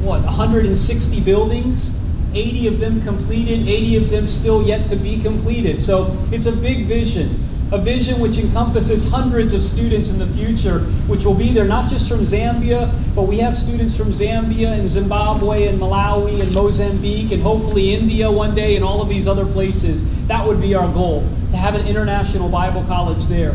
what, 0.00 0.24
160 0.24 1.20
buildings? 1.20 2.01
80 2.34 2.66
of 2.68 2.80
them 2.80 3.00
completed, 3.02 3.66
80 3.66 3.96
of 3.96 4.10
them 4.10 4.26
still 4.26 4.62
yet 4.62 4.86
to 4.88 4.96
be 4.96 5.20
completed. 5.20 5.80
So 5.80 6.16
it's 6.30 6.46
a 6.46 6.56
big 6.60 6.86
vision, 6.86 7.28
a 7.72 7.78
vision 7.78 8.20
which 8.20 8.38
encompasses 8.38 9.10
hundreds 9.10 9.52
of 9.52 9.62
students 9.62 10.10
in 10.10 10.18
the 10.18 10.26
future, 10.26 10.80
which 11.08 11.24
will 11.24 11.34
be 11.34 11.52
there 11.52 11.64
not 11.64 11.88
just 11.88 12.08
from 12.08 12.20
Zambia, 12.20 12.92
but 13.14 13.22
we 13.22 13.38
have 13.38 13.56
students 13.56 13.96
from 13.96 14.08
Zambia 14.08 14.78
and 14.78 14.90
Zimbabwe 14.90 15.66
and 15.68 15.80
Malawi 15.80 16.40
and 16.40 16.52
Mozambique 16.54 17.32
and 17.32 17.42
hopefully 17.42 17.94
India 17.94 18.30
one 18.30 18.54
day 18.54 18.76
and 18.76 18.84
all 18.84 19.02
of 19.02 19.08
these 19.08 19.28
other 19.28 19.46
places. 19.46 20.26
That 20.26 20.46
would 20.46 20.60
be 20.60 20.74
our 20.74 20.92
goal, 20.92 21.26
to 21.50 21.56
have 21.56 21.74
an 21.74 21.86
international 21.86 22.48
Bible 22.48 22.84
college 22.84 23.26
there. 23.26 23.54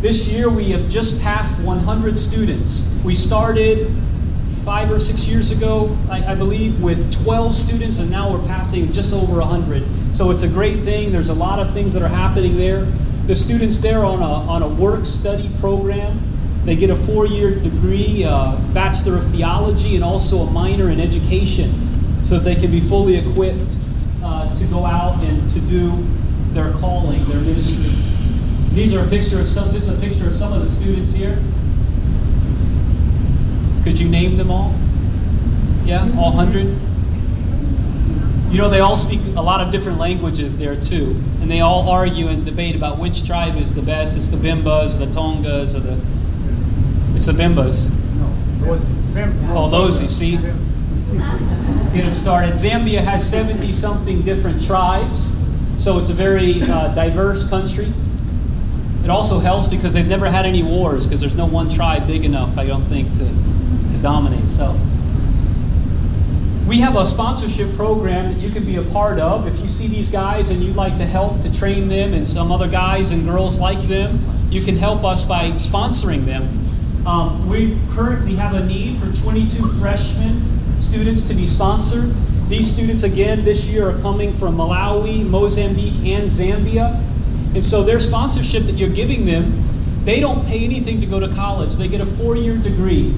This 0.00 0.28
year 0.28 0.48
we 0.48 0.70
have 0.70 0.88
just 0.88 1.20
passed 1.22 1.66
100 1.66 2.16
students. 2.16 2.88
We 3.04 3.16
started 3.16 3.90
five 4.64 4.90
or 4.90 4.98
six 4.98 5.26
years 5.26 5.50
ago, 5.50 5.96
I, 6.10 6.32
I, 6.32 6.34
believe, 6.34 6.82
with 6.82 7.22
12 7.24 7.54
students, 7.54 7.98
and 7.98 8.10
now 8.10 8.30
we're 8.32 8.46
passing 8.46 8.92
just 8.92 9.14
over 9.14 9.38
100. 9.40 9.82
So 10.14 10.30
it's 10.30 10.42
a 10.42 10.48
great 10.48 10.78
thing. 10.78 11.12
There's 11.12 11.28
a 11.28 11.34
lot 11.34 11.58
of 11.58 11.72
things 11.72 11.92
that 11.94 12.02
are 12.02 12.08
happening 12.08 12.56
there. 12.56 12.82
The 13.26 13.34
students 13.34 13.78
there 13.80 14.04
on 14.04 14.20
a, 14.20 14.50
on 14.50 14.62
a 14.62 14.68
work 14.68 15.04
study 15.04 15.50
program. 15.60 16.18
They 16.64 16.76
get 16.76 16.90
a 16.90 16.96
four 16.96 17.26
year 17.26 17.54
degree, 17.54 18.24
uh, 18.24 18.56
Bachelor 18.74 19.16
of 19.16 19.24
Theology, 19.30 19.94
and 19.94 20.04
also 20.04 20.38
a 20.38 20.50
minor 20.50 20.90
in 20.90 21.00
education 21.00 21.70
so 22.24 22.38
that 22.38 22.44
they 22.44 22.54
can 22.54 22.70
be 22.70 22.80
fully 22.80 23.16
equipped 23.16 23.76
uh, 24.22 24.52
to 24.54 24.66
go 24.66 24.84
out 24.84 25.22
and 25.24 25.50
to 25.50 25.60
do 25.60 25.90
their 26.52 26.72
calling, 26.72 27.22
their 27.24 27.40
ministry. 27.40 28.08
These 28.74 28.94
are 28.94 29.04
a 29.04 29.08
picture 29.08 29.40
of 29.40 29.48
some, 29.48 29.72
this 29.72 29.88
is 29.88 29.98
a 29.98 30.00
picture 30.06 30.26
of 30.26 30.34
some 30.34 30.52
of 30.52 30.62
the 30.62 30.68
students 30.68 31.12
here. 31.12 31.38
Could 33.88 33.98
you 33.98 34.10
name 34.10 34.36
them 34.36 34.50
all? 34.50 34.74
Yeah, 35.86 36.06
all 36.18 36.32
hundred? 36.32 36.66
You 38.52 38.58
know, 38.58 38.68
they 38.68 38.80
all 38.80 38.98
speak 38.98 39.20
a 39.34 39.40
lot 39.40 39.62
of 39.62 39.72
different 39.72 39.96
languages 39.96 40.58
there 40.58 40.76
too. 40.76 41.16
And 41.40 41.50
they 41.50 41.62
all 41.62 41.88
argue 41.88 42.28
and 42.28 42.44
debate 42.44 42.76
about 42.76 42.98
which 42.98 43.26
tribe 43.26 43.56
is 43.56 43.72
the 43.72 43.80
best. 43.80 44.18
It's 44.18 44.28
the 44.28 44.36
Bembas, 44.36 44.96
or 44.96 45.06
the 45.06 45.12
Tongas, 45.14 45.74
or 45.74 45.80
the. 45.80 45.94
It's 47.16 47.24
the 47.24 47.32
Bembas. 47.32 47.88
No, 48.20 48.68
Oh, 49.56 49.70
those, 49.70 50.02
you 50.02 50.08
see? 50.08 50.32
Get 50.36 52.04
them 52.04 52.14
started. 52.14 52.56
Zambia 52.56 53.02
has 53.02 53.26
70 53.26 53.72
something 53.72 54.20
different 54.20 54.62
tribes, 54.62 55.34
so 55.82 55.98
it's 55.98 56.10
a 56.10 56.14
very 56.14 56.60
uh, 56.64 56.92
diverse 56.92 57.48
country. 57.48 57.90
It 59.02 59.08
also 59.08 59.38
helps 59.38 59.68
because 59.68 59.94
they've 59.94 60.06
never 60.06 60.28
had 60.28 60.44
any 60.44 60.62
wars 60.62 61.06
because 61.06 61.22
there's 61.22 61.36
no 61.36 61.46
one 61.46 61.70
tribe 61.70 62.06
big 62.06 62.26
enough, 62.26 62.58
I 62.58 62.66
don't 62.66 62.84
think, 62.84 63.14
to, 63.14 63.24
dominate. 64.00 64.48
So 64.48 64.76
we 66.68 66.80
have 66.80 66.96
a 66.96 67.06
sponsorship 67.06 67.74
program 67.74 68.32
that 68.32 68.40
you 68.40 68.50
can 68.50 68.64
be 68.64 68.76
a 68.76 68.82
part 68.82 69.18
of. 69.18 69.46
If 69.46 69.60
you 69.60 69.68
see 69.68 69.86
these 69.88 70.10
guys 70.10 70.50
and 70.50 70.62
you'd 70.62 70.76
like 70.76 70.98
to 70.98 71.06
help 71.06 71.40
to 71.40 71.58
train 71.58 71.88
them 71.88 72.12
and 72.12 72.28
some 72.28 72.52
other 72.52 72.68
guys 72.68 73.10
and 73.10 73.24
girls 73.24 73.58
like 73.58 73.80
them, 73.88 74.18
you 74.50 74.62
can 74.62 74.76
help 74.76 75.04
us 75.04 75.24
by 75.24 75.50
sponsoring 75.52 76.26
them. 76.26 76.46
Um, 77.06 77.48
we 77.48 77.78
currently 77.90 78.34
have 78.34 78.54
a 78.54 78.64
need 78.64 78.98
for 78.98 79.10
22 79.22 79.66
freshmen 79.80 80.42
students 80.78 81.22
to 81.28 81.34
be 81.34 81.46
sponsored. 81.46 82.12
These 82.48 82.70
students, 82.70 83.02
again, 83.02 83.44
this 83.44 83.66
year 83.66 83.88
are 83.88 83.98
coming 84.00 84.32
from 84.34 84.56
Malawi, 84.56 85.24
Mozambique, 85.24 85.98
and 86.04 86.24
Zambia. 86.24 87.02
And 87.54 87.64
so 87.64 87.82
their 87.82 88.00
sponsorship 88.00 88.64
that 88.64 88.74
you're 88.74 88.90
giving 88.90 89.24
them, 89.24 89.64
They 90.04 90.20
don't 90.20 90.46
pay 90.46 90.64
anything 90.64 91.00
to 91.00 91.06
go 91.06 91.20
to 91.20 91.28
college, 91.28 91.76
they 91.76 91.86
get 91.86 92.00
a 92.00 92.06
four 92.06 92.34
year 92.34 92.56
degree. 92.56 93.12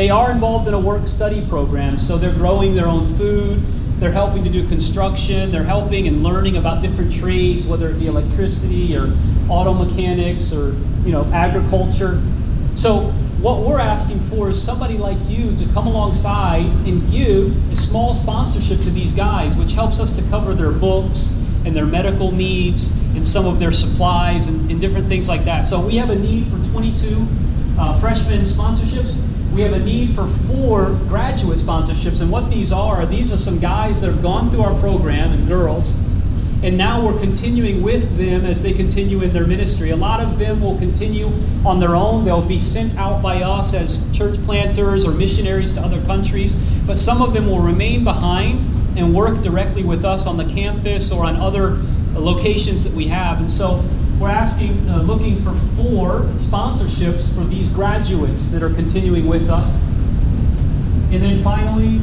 They 0.00 0.08
are 0.08 0.30
involved 0.30 0.66
in 0.66 0.72
a 0.72 0.80
work 0.80 1.06
study 1.06 1.44
program, 1.46 1.98
so 1.98 2.16
they're 2.16 2.32
growing 2.32 2.74
their 2.74 2.86
own 2.86 3.06
food, 3.06 3.60
they're 3.98 4.10
helping 4.10 4.42
to 4.44 4.48
do 4.48 4.66
construction, 4.66 5.52
they're 5.52 5.62
helping 5.62 6.08
and 6.08 6.22
learning 6.22 6.56
about 6.56 6.80
different 6.80 7.12
trades, 7.12 7.66
whether 7.66 7.90
it 7.90 7.98
be 7.98 8.06
electricity 8.06 8.96
or 8.96 9.12
auto 9.50 9.74
mechanics 9.74 10.54
or 10.54 10.74
you 11.04 11.12
know 11.12 11.30
agriculture. 11.34 12.18
So 12.76 13.10
what 13.42 13.60
we're 13.60 13.78
asking 13.78 14.20
for 14.20 14.48
is 14.48 14.62
somebody 14.62 14.96
like 14.96 15.18
you 15.28 15.54
to 15.56 15.68
come 15.74 15.86
alongside 15.86 16.64
and 16.88 17.06
give 17.10 17.70
a 17.70 17.76
small 17.76 18.14
sponsorship 18.14 18.80
to 18.80 18.90
these 18.90 19.12
guys, 19.12 19.58
which 19.58 19.74
helps 19.74 20.00
us 20.00 20.12
to 20.12 20.22
cover 20.30 20.54
their 20.54 20.72
books 20.72 21.36
and 21.66 21.76
their 21.76 21.84
medical 21.84 22.32
needs 22.32 22.96
and 23.14 23.26
some 23.26 23.46
of 23.46 23.58
their 23.58 23.70
supplies 23.70 24.46
and, 24.46 24.70
and 24.70 24.80
different 24.80 25.08
things 25.08 25.28
like 25.28 25.44
that. 25.44 25.66
So 25.66 25.78
we 25.86 25.96
have 25.96 26.08
a 26.08 26.16
need 26.16 26.46
for 26.46 26.56
22 26.70 27.26
uh, 27.78 28.00
freshman 28.00 28.44
sponsorships. 28.46 29.29
We 29.54 29.62
have 29.62 29.72
a 29.72 29.78
need 29.78 30.10
for 30.10 30.26
four 30.26 30.90
graduate 31.08 31.58
sponsorships. 31.58 32.20
And 32.20 32.30
what 32.30 32.50
these 32.50 32.72
are, 32.72 33.04
these 33.06 33.32
are 33.32 33.38
some 33.38 33.58
guys 33.58 34.00
that 34.00 34.12
have 34.12 34.22
gone 34.22 34.50
through 34.50 34.62
our 34.62 34.78
program 34.80 35.32
and 35.32 35.48
girls 35.48 35.96
and 36.62 36.76
now 36.76 37.02
we're 37.02 37.18
continuing 37.18 37.82
with 37.82 38.18
them 38.18 38.44
as 38.44 38.60
they 38.60 38.74
continue 38.74 39.22
in 39.22 39.32
their 39.32 39.46
ministry. 39.46 39.90
A 39.90 39.96
lot 39.96 40.20
of 40.20 40.38
them 40.38 40.60
will 40.60 40.76
continue 40.76 41.30
on 41.64 41.80
their 41.80 41.96
own. 41.96 42.26
They'll 42.26 42.46
be 42.46 42.60
sent 42.60 42.96
out 42.98 43.22
by 43.22 43.42
us 43.42 43.72
as 43.72 44.14
church 44.16 44.38
planters 44.42 45.06
or 45.06 45.12
missionaries 45.12 45.72
to 45.72 45.80
other 45.80 46.02
countries. 46.02 46.52
But 46.86 46.98
some 46.98 47.22
of 47.22 47.32
them 47.32 47.46
will 47.46 47.60
remain 47.60 48.04
behind 48.04 48.62
and 48.94 49.14
work 49.14 49.40
directly 49.40 49.84
with 49.84 50.04
us 50.04 50.26
on 50.26 50.36
the 50.36 50.44
campus 50.44 51.10
or 51.10 51.24
on 51.24 51.36
other 51.36 51.78
locations 52.12 52.84
that 52.84 52.92
we 52.92 53.06
have. 53.06 53.40
And 53.40 53.50
so 53.50 53.82
we're 54.20 54.28
asking, 54.28 54.86
uh, 54.90 55.00
looking 55.00 55.36
for 55.36 55.52
four 55.52 56.20
sponsorships 56.36 57.34
for 57.34 57.42
these 57.44 57.70
graduates 57.70 58.48
that 58.48 58.62
are 58.62 58.68
continuing 58.68 59.26
with 59.26 59.48
us. 59.48 59.82
And 61.10 61.22
then 61.22 61.38
finally, 61.38 62.02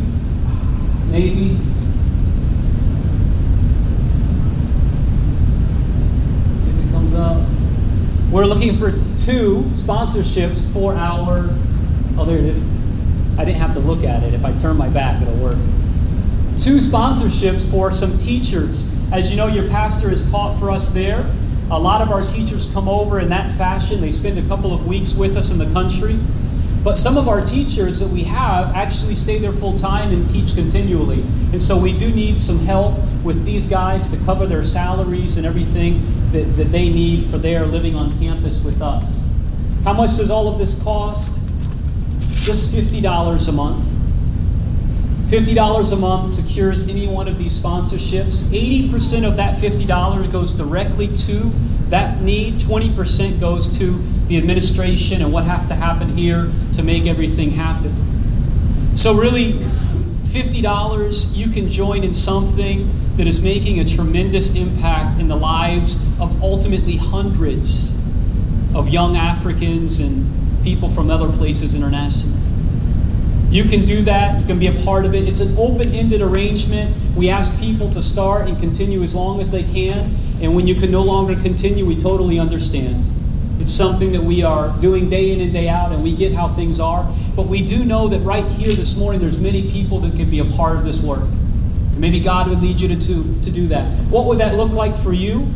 maybe 1.12 1.56
if 6.66 6.86
it 6.86 6.92
comes 6.92 7.14
up. 7.14 7.48
We're 8.32 8.46
looking 8.46 8.78
for 8.78 8.92
two 9.18 9.62
sponsorships 9.76 10.74
for 10.74 10.96
our. 10.96 11.48
Oh, 12.18 12.26
there 12.26 12.38
it 12.38 12.46
is. 12.46 12.68
I 13.38 13.46
didn't 13.46 13.62
have 13.62 13.76
to 13.76 13.80
look 13.80 14.04
at 14.04 14.24
it. 14.24 14.34
If 14.34 14.44
I 14.44 14.58
turn 14.58 14.76
my 14.76 14.90
back, 14.90 15.22
it'll 15.22 15.36
work. 15.36 15.58
Two 16.58 16.78
sponsorships 16.78 17.70
for 17.70 17.92
some 17.92 18.18
teachers. 18.18 18.92
As 19.12 19.30
you 19.30 19.38
know, 19.38 19.46
your 19.46 19.70
pastor 19.70 20.10
has 20.10 20.30
taught 20.32 20.60
for 20.60 20.72
us 20.72 20.90
there. 20.90 21.24
A 21.70 21.78
lot 21.78 22.02
of 22.02 22.12
our 22.12 22.26
teachers 22.26 22.72
come 22.72 22.88
over 22.88 23.20
in 23.20 23.30
that 23.30 23.52
fashion. 23.52 24.00
They 24.00 24.12
spend 24.12 24.38
a 24.38 24.48
couple 24.48 24.74
of 24.74 24.88
weeks 24.88 25.14
with 25.14 25.36
us 25.36 25.52
in 25.52 25.58
the 25.58 25.72
country. 25.74 26.18
But 26.84 26.98
some 26.98 27.18
of 27.18 27.28
our 27.28 27.42
teachers 27.42 28.00
that 28.00 28.08
we 28.08 28.24
have 28.24 28.74
actually 28.74 29.16
stay 29.16 29.40
there 29.40 29.52
full 29.52 29.78
time 29.78 30.14
and 30.14 30.30
teach 30.30 30.56
continually. 30.56 31.22
And 31.52 31.62
so 31.62 31.78
we 31.78 31.98
do 31.98 32.10
need 32.10 32.40
some 32.40 32.60
help 32.60 32.96
with 33.24 33.44
these 33.44 33.68
guys 33.68 34.10
to 34.12 34.26
cover 34.26 34.48
their 34.48 34.64
salaries 34.64 35.36
and 35.36 35.46
everything 35.46 36.00
that, 36.32 36.46
that 36.56 36.72
they 36.72 36.88
need 36.88 37.26
for 37.26 37.38
their 37.38 37.66
living 37.66 37.96
on 37.96 38.18
campus 38.18 38.64
with 38.64 38.82
us. 38.82 39.30
How 39.84 39.92
much 39.92 40.16
does 40.16 40.32
all 40.32 40.48
of 40.48 40.60
this 40.60 40.82
cost? 40.84 41.44
Just 42.46 42.74
$50 42.74 43.50
a 43.50 43.52
month. 43.52 44.07
$50 45.28 45.92
a 45.92 45.96
month 45.98 46.28
secures 46.28 46.88
any 46.88 47.06
one 47.06 47.28
of 47.28 47.38
these 47.38 47.60
sponsorships. 47.60 48.46
80% 48.46 49.28
of 49.28 49.36
that 49.36 49.58
$50 49.58 50.32
goes 50.32 50.54
directly 50.54 51.08
to 51.08 51.52
that 51.90 52.22
need, 52.22 52.56
20% 52.56 53.40
goes 53.40 53.78
to 53.78 53.92
the 54.28 54.38
administration 54.38 55.22
and 55.22 55.34
what 55.34 55.44
has 55.44 55.66
to 55.66 55.76
happen 55.76 56.10
here 56.10 56.50
to 56.74 56.84
make 56.84 57.08
everything 57.08 57.52
happen. 57.52 57.94
So, 58.96 59.14
really, 59.16 59.54
$50, 59.54 61.36
you 61.36 61.50
can 61.50 61.70
join 61.70 62.04
in 62.04 62.14
something 62.14 62.90
that 63.18 63.28
is 63.28 63.42
making 63.42 63.80
a 63.80 63.86
tremendous 63.86 64.56
impact 64.56 65.20
in 65.20 65.28
the 65.28 65.36
lives 65.36 65.96
of 66.20 66.42
ultimately 66.42 66.96
hundreds 66.96 67.96
of 68.76 68.90
young 68.90 69.18
Africans 69.18 70.00
and 70.00 70.26
people 70.64 70.90
from 70.90 71.10
other 71.10 71.30
places 71.32 71.76
internationally. 71.76 72.37
You 73.50 73.64
can 73.64 73.86
do 73.86 74.02
that. 74.04 74.40
You 74.42 74.46
can 74.46 74.60
be 74.60 74.68
a 74.68 74.74
part 74.84 75.06
of 75.06 75.16
it. 75.16 75.28
It's 75.28 75.40
an 75.40 75.58
open 75.58 75.94
ended 75.94 76.22
arrangement. 76.22 76.94
We 77.16 77.30
ask 77.30 77.60
people 77.62 77.92
to 77.94 78.04
start 78.04 78.48
and 78.48 78.60
continue 78.60 79.04
as 79.04 79.16
long 79.16 79.40
as 79.40 79.52
they 79.52 79.64
can. 79.64 80.14
And 80.42 80.56
when 80.56 80.68
you 80.68 80.76
can 80.76 80.92
no 80.92 81.02
longer 81.02 81.36
continue, 81.36 81.86
we 81.86 81.96
totally 81.96 82.40
understand. 82.40 83.06
It's 83.60 83.72
something 83.72 84.12
that 84.12 84.22
we 84.22 84.44
are 84.44 84.70
doing 84.80 85.10
day 85.10 85.32
in 85.32 85.42
and 85.42 85.52
day 85.52 85.68
out, 85.68 85.92
and 85.92 86.04
we 86.04 86.16
get 86.16 86.34
how 86.34 86.50
things 86.50 86.80
are. 86.80 87.10
But 87.36 87.48
we 87.48 87.66
do 87.66 87.86
know 87.86 88.08
that 88.10 88.20
right 88.20 88.46
here 88.46 88.74
this 88.74 88.98
morning, 88.98 89.20
there's 89.20 89.40
many 89.40 89.70
people 89.72 90.00
that 90.02 90.16
can 90.16 90.30
be 90.30 90.40
a 90.40 90.46
part 90.46 90.76
of 90.76 90.86
this 90.86 91.02
work. 91.02 91.22
And 91.22 92.00
maybe 92.00 92.20
God 92.20 92.50
would 92.50 92.60
lead 92.60 92.80
you 92.80 92.90
to, 92.90 92.96
to, 92.96 93.42
to 93.44 93.52
do 93.52 93.68
that. 93.70 93.88
What 94.10 94.26
would 94.26 94.40
that 94.40 94.56
look 94.56 94.74
like 94.74 94.96
for 94.96 95.14
you? 95.14 95.48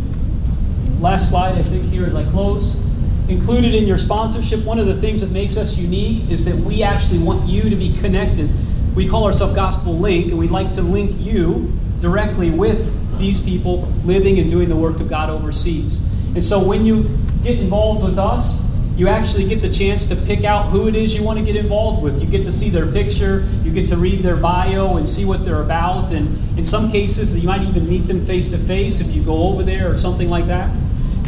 Last 1.00 1.30
slide, 1.30 1.56
I 1.56 1.62
think, 1.62 1.86
here 1.86 2.06
as 2.06 2.16
I 2.16 2.24
close. 2.32 2.91
Included 3.32 3.73
in 3.73 3.88
your 3.88 3.97
sponsorship, 3.97 4.65
one 4.65 4.77
of 4.77 4.88
the 4.88 4.93
things 4.93 5.21
that 5.21 5.32
makes 5.32 5.55
us 5.55 5.77
unique 5.77 6.29
is 6.29 6.43
that 6.43 6.55
we 6.65 6.84
actually 6.84 7.19
want 7.19 7.47
you 7.47 7.69
to 7.69 7.77
be 7.77 7.93
connected. 7.93 8.49
We 8.93 9.07
call 9.07 9.23
ourselves 9.23 9.53
Gospel 9.55 9.93
Link, 9.93 10.27
and 10.32 10.38
we'd 10.38 10.51
like 10.51 10.73
to 10.73 10.82
link 10.82 11.15
you 11.17 11.71
directly 12.01 12.49
with 12.51 12.93
these 13.17 13.39
people 13.39 13.84
living 14.03 14.38
and 14.39 14.51
doing 14.51 14.67
the 14.67 14.75
work 14.75 14.99
of 14.99 15.09
God 15.09 15.29
overseas. 15.29 16.05
And 16.34 16.43
so 16.43 16.67
when 16.67 16.86
you 16.86 17.05
get 17.41 17.57
involved 17.57 18.03
with 18.03 18.19
us, 18.19 18.69
you 18.97 19.07
actually 19.07 19.47
get 19.47 19.61
the 19.61 19.71
chance 19.71 20.05
to 20.07 20.15
pick 20.17 20.43
out 20.43 20.63
who 20.69 20.89
it 20.89 20.95
is 20.95 21.15
you 21.15 21.23
want 21.23 21.39
to 21.39 21.45
get 21.45 21.55
involved 21.55 22.03
with. 22.03 22.21
You 22.21 22.27
get 22.27 22.43
to 22.43 22.51
see 22.51 22.69
their 22.69 22.91
picture, 22.91 23.47
you 23.63 23.71
get 23.71 23.88
to 23.88 23.95
read 23.95 24.19
their 24.19 24.36
bio 24.36 24.97
and 24.97 25.07
see 25.07 25.23
what 25.23 25.45
they're 25.45 25.63
about, 25.63 26.11
and 26.11 26.27
in 26.59 26.65
some 26.65 26.91
cases, 26.91 27.39
you 27.39 27.47
might 27.47 27.61
even 27.61 27.88
meet 27.88 28.07
them 28.07 28.25
face 28.25 28.49
to 28.49 28.57
face 28.57 28.99
if 28.99 29.15
you 29.15 29.23
go 29.23 29.43
over 29.43 29.63
there 29.63 29.89
or 29.89 29.97
something 29.97 30.29
like 30.29 30.47
that. 30.47 30.69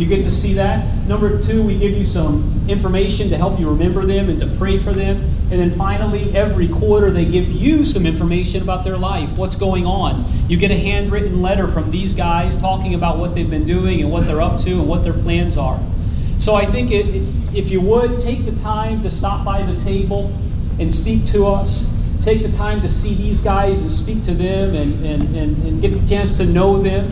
You 0.03 0.09
get 0.09 0.25
to 0.25 0.33
see 0.33 0.51
that. 0.55 1.07
Number 1.07 1.41
two, 1.41 1.63
we 1.63 1.79
give 1.79 1.93
you 1.93 2.03
some 2.03 2.65
information 2.67 3.29
to 3.29 3.37
help 3.37 3.57
you 3.57 3.69
remember 3.69 4.05
them 4.05 4.27
and 4.27 4.37
to 4.41 4.47
pray 4.57 4.77
for 4.77 4.91
them. 4.91 5.15
And 5.49 5.61
then 5.61 5.71
finally, 5.71 6.35
every 6.35 6.67
quarter, 6.67 7.09
they 7.09 7.23
give 7.23 7.49
you 7.49 7.85
some 7.85 8.05
information 8.05 8.61
about 8.61 8.83
their 8.83 8.97
life, 8.97 9.37
what's 9.37 9.55
going 9.55 9.85
on. 9.85 10.25
You 10.49 10.57
get 10.57 10.71
a 10.71 10.77
handwritten 10.77 11.41
letter 11.41 11.69
from 11.69 11.89
these 11.89 12.13
guys 12.13 12.57
talking 12.57 12.95
about 12.95 13.17
what 13.17 13.33
they've 13.33 13.49
been 13.49 13.63
doing 13.63 14.01
and 14.01 14.11
what 14.11 14.27
they're 14.27 14.41
up 14.41 14.59
to 14.63 14.71
and 14.71 14.89
what 14.89 15.05
their 15.05 15.13
plans 15.13 15.57
are. 15.57 15.79
So 16.37 16.53
I 16.53 16.65
think 16.65 16.91
it, 16.91 17.05
if 17.55 17.71
you 17.71 17.79
would, 17.79 18.19
take 18.19 18.43
the 18.43 18.55
time 18.57 19.01
to 19.03 19.09
stop 19.09 19.45
by 19.45 19.63
the 19.63 19.79
table 19.79 20.37
and 20.81 20.93
speak 20.93 21.23
to 21.27 21.45
us. 21.45 21.97
Take 22.21 22.43
the 22.43 22.51
time 22.51 22.81
to 22.81 22.89
see 22.89 23.15
these 23.15 23.41
guys 23.41 23.81
and 23.83 23.89
speak 23.89 24.21
to 24.25 24.33
them 24.33 24.75
and, 24.75 25.05
and, 25.05 25.33
and, 25.33 25.63
and 25.65 25.81
get 25.81 25.95
the 25.95 26.05
chance 26.05 26.35
to 26.39 26.45
know 26.45 26.81
them. 26.81 27.09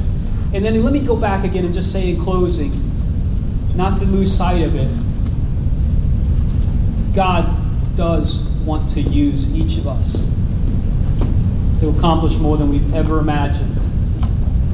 And 0.53 0.65
then 0.65 0.83
let 0.83 0.91
me 0.93 0.99
go 0.99 1.19
back 1.19 1.43
again 1.45 1.65
and 1.65 1.73
just 1.73 1.91
say 1.91 2.09
in 2.09 2.19
closing, 2.19 2.71
not 3.75 3.97
to 3.99 4.05
lose 4.05 4.35
sight 4.35 4.61
of 4.61 4.75
it, 4.75 4.89
God 7.15 7.49
does 7.95 8.43
want 8.65 8.89
to 8.91 9.01
use 9.01 9.53
each 9.55 9.77
of 9.77 9.87
us 9.87 10.37
to 11.79 11.89
accomplish 11.89 12.37
more 12.37 12.57
than 12.57 12.69
we've 12.69 12.93
ever 12.93 13.19
imagined 13.19 13.81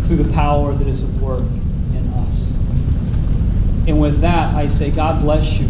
through 0.01 0.17
the 0.17 0.33
power 0.33 0.73
that 0.73 0.87
is 0.87 1.03
at 1.03 1.21
work 1.21 1.41
in 1.41 2.07
us. 2.15 2.55
And 3.87 4.01
with 4.01 4.19
that, 4.21 4.53
I 4.55 4.67
say, 4.67 4.91
God 4.91 5.21
bless 5.21 5.59
you. 5.59 5.67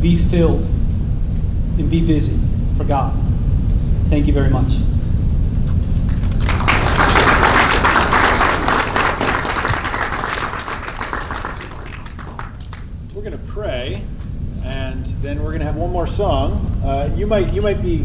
Be 0.00 0.16
filled 0.16 0.62
and 1.78 1.90
be 1.90 2.06
busy 2.06 2.38
for 2.76 2.84
God. 2.84 3.14
Thank 4.08 4.26
you 4.26 4.32
very 4.32 4.50
much. 4.50 4.74
We're 13.14 13.22
going 13.22 13.32
to 13.32 13.52
pray, 13.52 14.02
and 14.64 15.04
then 15.22 15.38
we're 15.40 15.50
going 15.50 15.60
to 15.60 15.66
have 15.66 15.76
one 15.76 15.83
more 15.94 16.06
song. 16.08 16.54
Uh, 16.84 17.08
you 17.14 17.24
might 17.24 17.52
you 17.52 17.62
might 17.62 17.80
be 17.80 18.04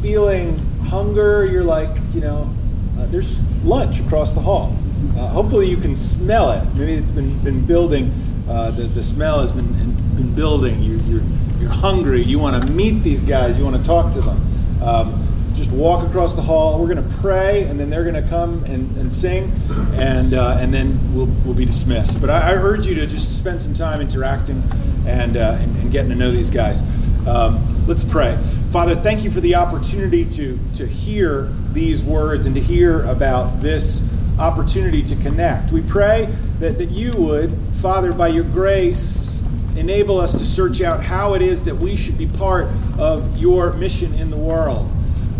feeling 0.00 0.58
hunger. 0.86 1.44
You're 1.44 1.62
like, 1.62 1.90
you 2.14 2.22
know, 2.22 2.50
uh, 2.98 3.04
there's 3.08 3.38
lunch 3.62 4.00
across 4.00 4.32
the 4.32 4.40
hall. 4.40 4.74
Uh, 5.14 5.28
hopefully, 5.28 5.68
you 5.68 5.76
can 5.76 5.94
smell 5.94 6.50
it. 6.52 6.64
Maybe 6.74 6.94
it's 6.94 7.10
been 7.10 7.38
been 7.44 7.66
building. 7.66 8.10
Uh, 8.48 8.70
the 8.70 8.84
the 8.84 9.04
smell 9.04 9.40
has 9.40 9.52
been 9.52 9.70
been 10.16 10.34
building. 10.34 10.80
You, 10.80 10.96
you're 11.04 11.20
you're 11.60 11.70
hungry. 11.70 12.22
You 12.22 12.38
want 12.38 12.64
to 12.64 12.72
meet 12.72 13.02
these 13.02 13.24
guys. 13.24 13.58
You 13.58 13.64
want 13.64 13.76
to 13.76 13.84
talk 13.84 14.10
to 14.14 14.22
them. 14.22 14.40
Um, 14.82 15.28
just 15.54 15.70
walk 15.70 16.08
across 16.08 16.34
the 16.34 16.40
hall. 16.40 16.80
We're 16.80 16.94
going 16.94 17.06
to 17.06 17.16
pray, 17.18 17.64
and 17.64 17.78
then 17.78 17.90
they're 17.90 18.04
going 18.04 18.22
to 18.22 18.28
come 18.30 18.64
and, 18.64 18.96
and 18.96 19.12
sing, 19.12 19.52
and 19.96 20.32
uh, 20.32 20.56
and 20.60 20.72
then 20.72 20.98
we'll, 21.12 21.28
we'll 21.44 21.54
be 21.54 21.66
dismissed. 21.66 22.22
But 22.22 22.30
I, 22.30 22.52
I 22.52 22.54
urge 22.54 22.86
you 22.86 22.94
to 22.94 23.06
just 23.06 23.36
spend 23.36 23.60
some 23.60 23.74
time 23.74 24.00
interacting 24.00 24.62
and 25.06 25.36
uh, 25.36 25.58
and, 25.60 25.76
and 25.76 25.92
getting 25.92 26.10
to 26.10 26.16
know 26.16 26.30
these 26.30 26.50
guys. 26.50 26.80
Um, 27.28 27.86
let's 27.86 28.04
pray. 28.04 28.38
Father, 28.70 28.94
thank 28.94 29.22
you 29.22 29.30
for 29.30 29.40
the 29.40 29.54
opportunity 29.54 30.24
to 30.30 30.58
to 30.76 30.86
hear 30.86 31.52
these 31.72 32.02
words 32.02 32.46
and 32.46 32.54
to 32.54 32.60
hear 32.60 33.04
about 33.04 33.60
this 33.60 34.02
opportunity 34.38 35.02
to 35.02 35.16
connect. 35.16 35.70
We 35.70 35.82
pray 35.82 36.26
that, 36.60 36.78
that 36.78 36.90
you 36.90 37.12
would, 37.16 37.52
Father, 37.82 38.14
by 38.14 38.28
your 38.28 38.44
grace 38.44 39.44
enable 39.76 40.18
us 40.18 40.32
to 40.32 40.44
search 40.44 40.80
out 40.80 41.02
how 41.02 41.34
it 41.34 41.42
is 41.42 41.64
that 41.64 41.74
we 41.74 41.96
should 41.96 42.16
be 42.16 42.26
part 42.26 42.66
of 42.98 43.36
your 43.36 43.74
mission 43.74 44.12
in 44.14 44.30
the 44.30 44.36
world. 44.36 44.90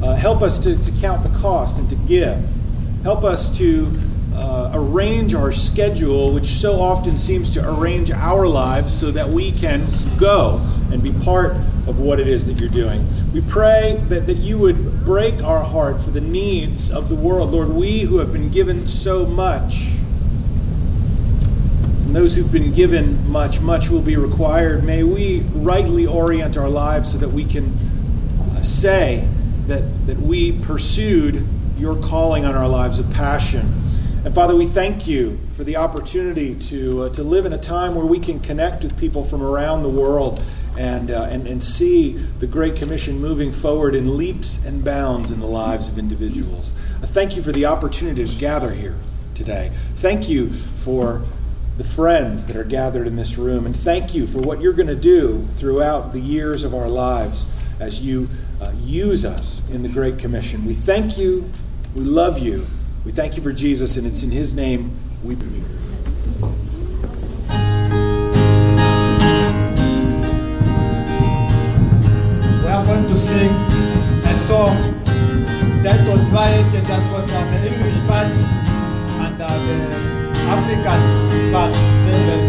Uh, 0.03 0.14
help 0.14 0.43
us 0.43 0.59
to, 0.61 0.80
to 0.82 0.93
count 1.01 1.22
the 1.22 1.39
cost 1.39 1.78
and 1.78 1.89
to 1.89 1.97
give. 2.07 2.39
Help 3.03 3.24
us 3.24 3.57
to 3.59 3.91
uh, 4.34 4.72
arrange 4.74 5.34
our 5.34 5.53
schedule, 5.53 6.34
which 6.34 6.47
so 6.47 6.80
often 6.80 7.16
seems 7.16 7.53
to 7.55 7.68
arrange 7.68 8.11
our 8.11 8.47
lives 8.47 8.93
so 8.93 9.11
that 9.11 9.28
we 9.28 9.53
can 9.53 9.86
go 10.20 10.61
and 10.93 11.03
be 11.03 11.12
part 11.24 11.57
of 11.89 11.99
what 11.99 12.20
it 12.20 12.28
is 12.28 12.45
that 12.47 12.61
you're 12.61 12.68
doing. 12.68 13.07
We 13.32 13.41
pray 13.41 13.99
that, 14.09 14.26
that 14.26 14.36
you 14.36 14.59
would 14.59 15.05
break 15.05 15.43
our 15.43 15.62
heart 15.62 16.01
for 16.01 16.11
the 16.11 16.20
needs 16.20 16.91
of 16.91 17.09
the 17.09 17.14
world. 17.14 17.51
Lord, 17.51 17.70
we 17.70 18.01
who 18.01 18.18
have 18.18 18.32
been 18.32 18.51
given 18.51 18.86
so 18.86 19.24
much, 19.24 19.95
and 22.05 22.14
those 22.14 22.36
who've 22.36 22.53
been 22.53 22.72
given 22.72 23.30
much, 23.30 23.61
much 23.61 23.89
will 23.89 24.03
be 24.03 24.16
required. 24.16 24.84
May 24.84 25.03
we 25.03 25.41
rightly 25.55 26.07
orient 26.07 26.57
our 26.57 26.68
lives 26.68 27.12
so 27.12 27.18
that 27.18 27.30
we 27.30 27.45
can 27.45 27.66
uh, 27.66 28.62
say 28.62 29.26
that, 29.66 30.07
that 30.07 30.18
we 30.18 30.53
pursued 30.61 31.47
your 31.78 31.97
calling 31.97 32.45
on 32.45 32.55
our 32.55 32.68
lives 32.68 32.99
of 32.99 33.11
passion. 33.12 33.72
And 34.24 34.34
Father, 34.34 34.57
we 34.57 34.66
thank 34.66 35.07
you 35.07 35.39
for 35.57 35.64
the 35.64 35.76
opportunity 35.76 36.55
to, 36.55 37.05
uh, 37.05 37.09
to 37.11 37.22
live 37.22 37.47
in 37.47 37.53
a 37.53 37.59
time 37.59 37.95
where 37.95 38.05
we 38.05 38.18
can 38.18 38.41
connect 38.41 38.82
with 38.82 38.99
people 38.99 39.24
from 39.24 39.43
around 39.43 39.84
the 39.84 39.89
world 39.89 40.43
and, 40.79 41.11
uh, 41.11 41.24
and, 41.24 41.47
and 41.49 41.62
see 41.62 42.12
the 42.12 42.47
Great 42.47 42.76
Commission 42.76 43.18
moving 43.20 43.53
forward 43.53 43.97
in 43.97 44.16
leaps 44.16 44.64
and 44.64 44.85
bounds 44.85 45.33
in 45.33 45.41
the 45.41 45.47
lives 45.47 45.91
of 45.91 45.99
individuals. 45.99 46.72
I 47.03 47.07
thank 47.07 47.35
you 47.35 47.43
for 47.43 47.51
the 47.51 47.66
opportunity 47.66 48.26
to 48.26 48.35
gather 48.39 48.70
here 48.70 48.95
today. 49.35 49.70
Thank 49.97 50.29
you 50.29 50.51
for 50.51 51.22
the 51.79 51.85
friends 51.85 52.45
that 52.47 52.57
are 52.57 52.64
gathered 52.64 53.09
in 53.09 53.16
this 53.16 53.39
room, 53.39 53.66
and 53.66 53.74
thank 53.74 54.14
you 54.14 54.26
for 54.26 54.39
what 54.39 54.61
you're 54.61 54.72
going 54.72 54.89
to 54.89 54.97
do 54.97 55.43
throughout 55.43 56.12
the 56.12 56.20
years 56.20 56.62
of 56.62 56.74
our 56.74 56.89
lives 56.89 57.76
as 57.81 58.07
you 58.07 58.29
uh, 58.61 58.72
use 58.79 59.24
us 59.24 59.68
in 59.70 59.83
the 59.83 59.89
Great 59.89 60.18
Commission. 60.18 60.64
We 60.64 60.74
thank 60.74 61.18
you. 61.18 61.51
We 61.95 62.03
love 62.03 62.39
you. 62.39 62.66
We 63.05 63.11
thank 63.12 63.37
you 63.37 63.43
for 63.43 63.53
Jesus, 63.53 63.97
and 63.97 64.07
it's 64.07 64.22
in 64.22 64.31
his 64.31 64.55
name 64.55 64.97
we 65.24 65.35
believe. 65.35 65.78
Sing 73.18 73.50
a 74.30 74.34
song 74.34 74.76
that 75.82 75.98
will 76.06 76.22
try 76.30 76.48
and 76.50 76.86
that 76.86 77.02
will 77.10 77.26
the 77.26 77.66
English 77.66 77.98
part 78.06 78.30
and 79.26 79.42
uh, 79.42 79.48
the 79.66 79.78
African 80.54 81.52
part. 81.52 82.47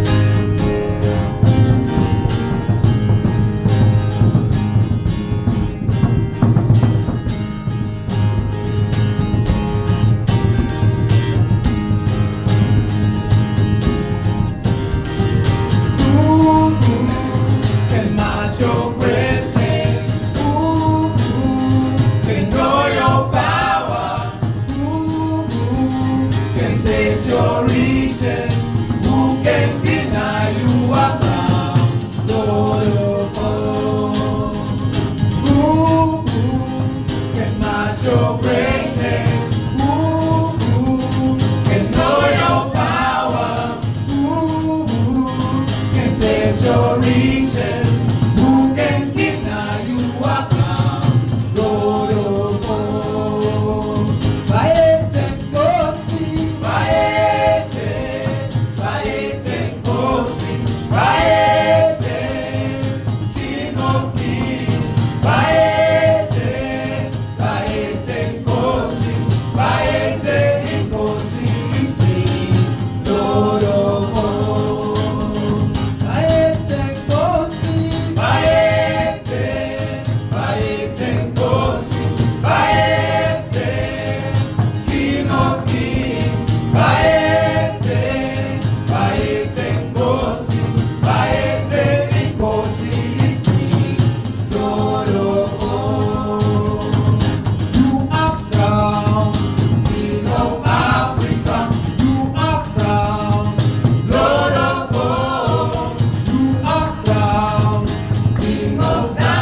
moves 108.79 109.19
on. 109.19 109.38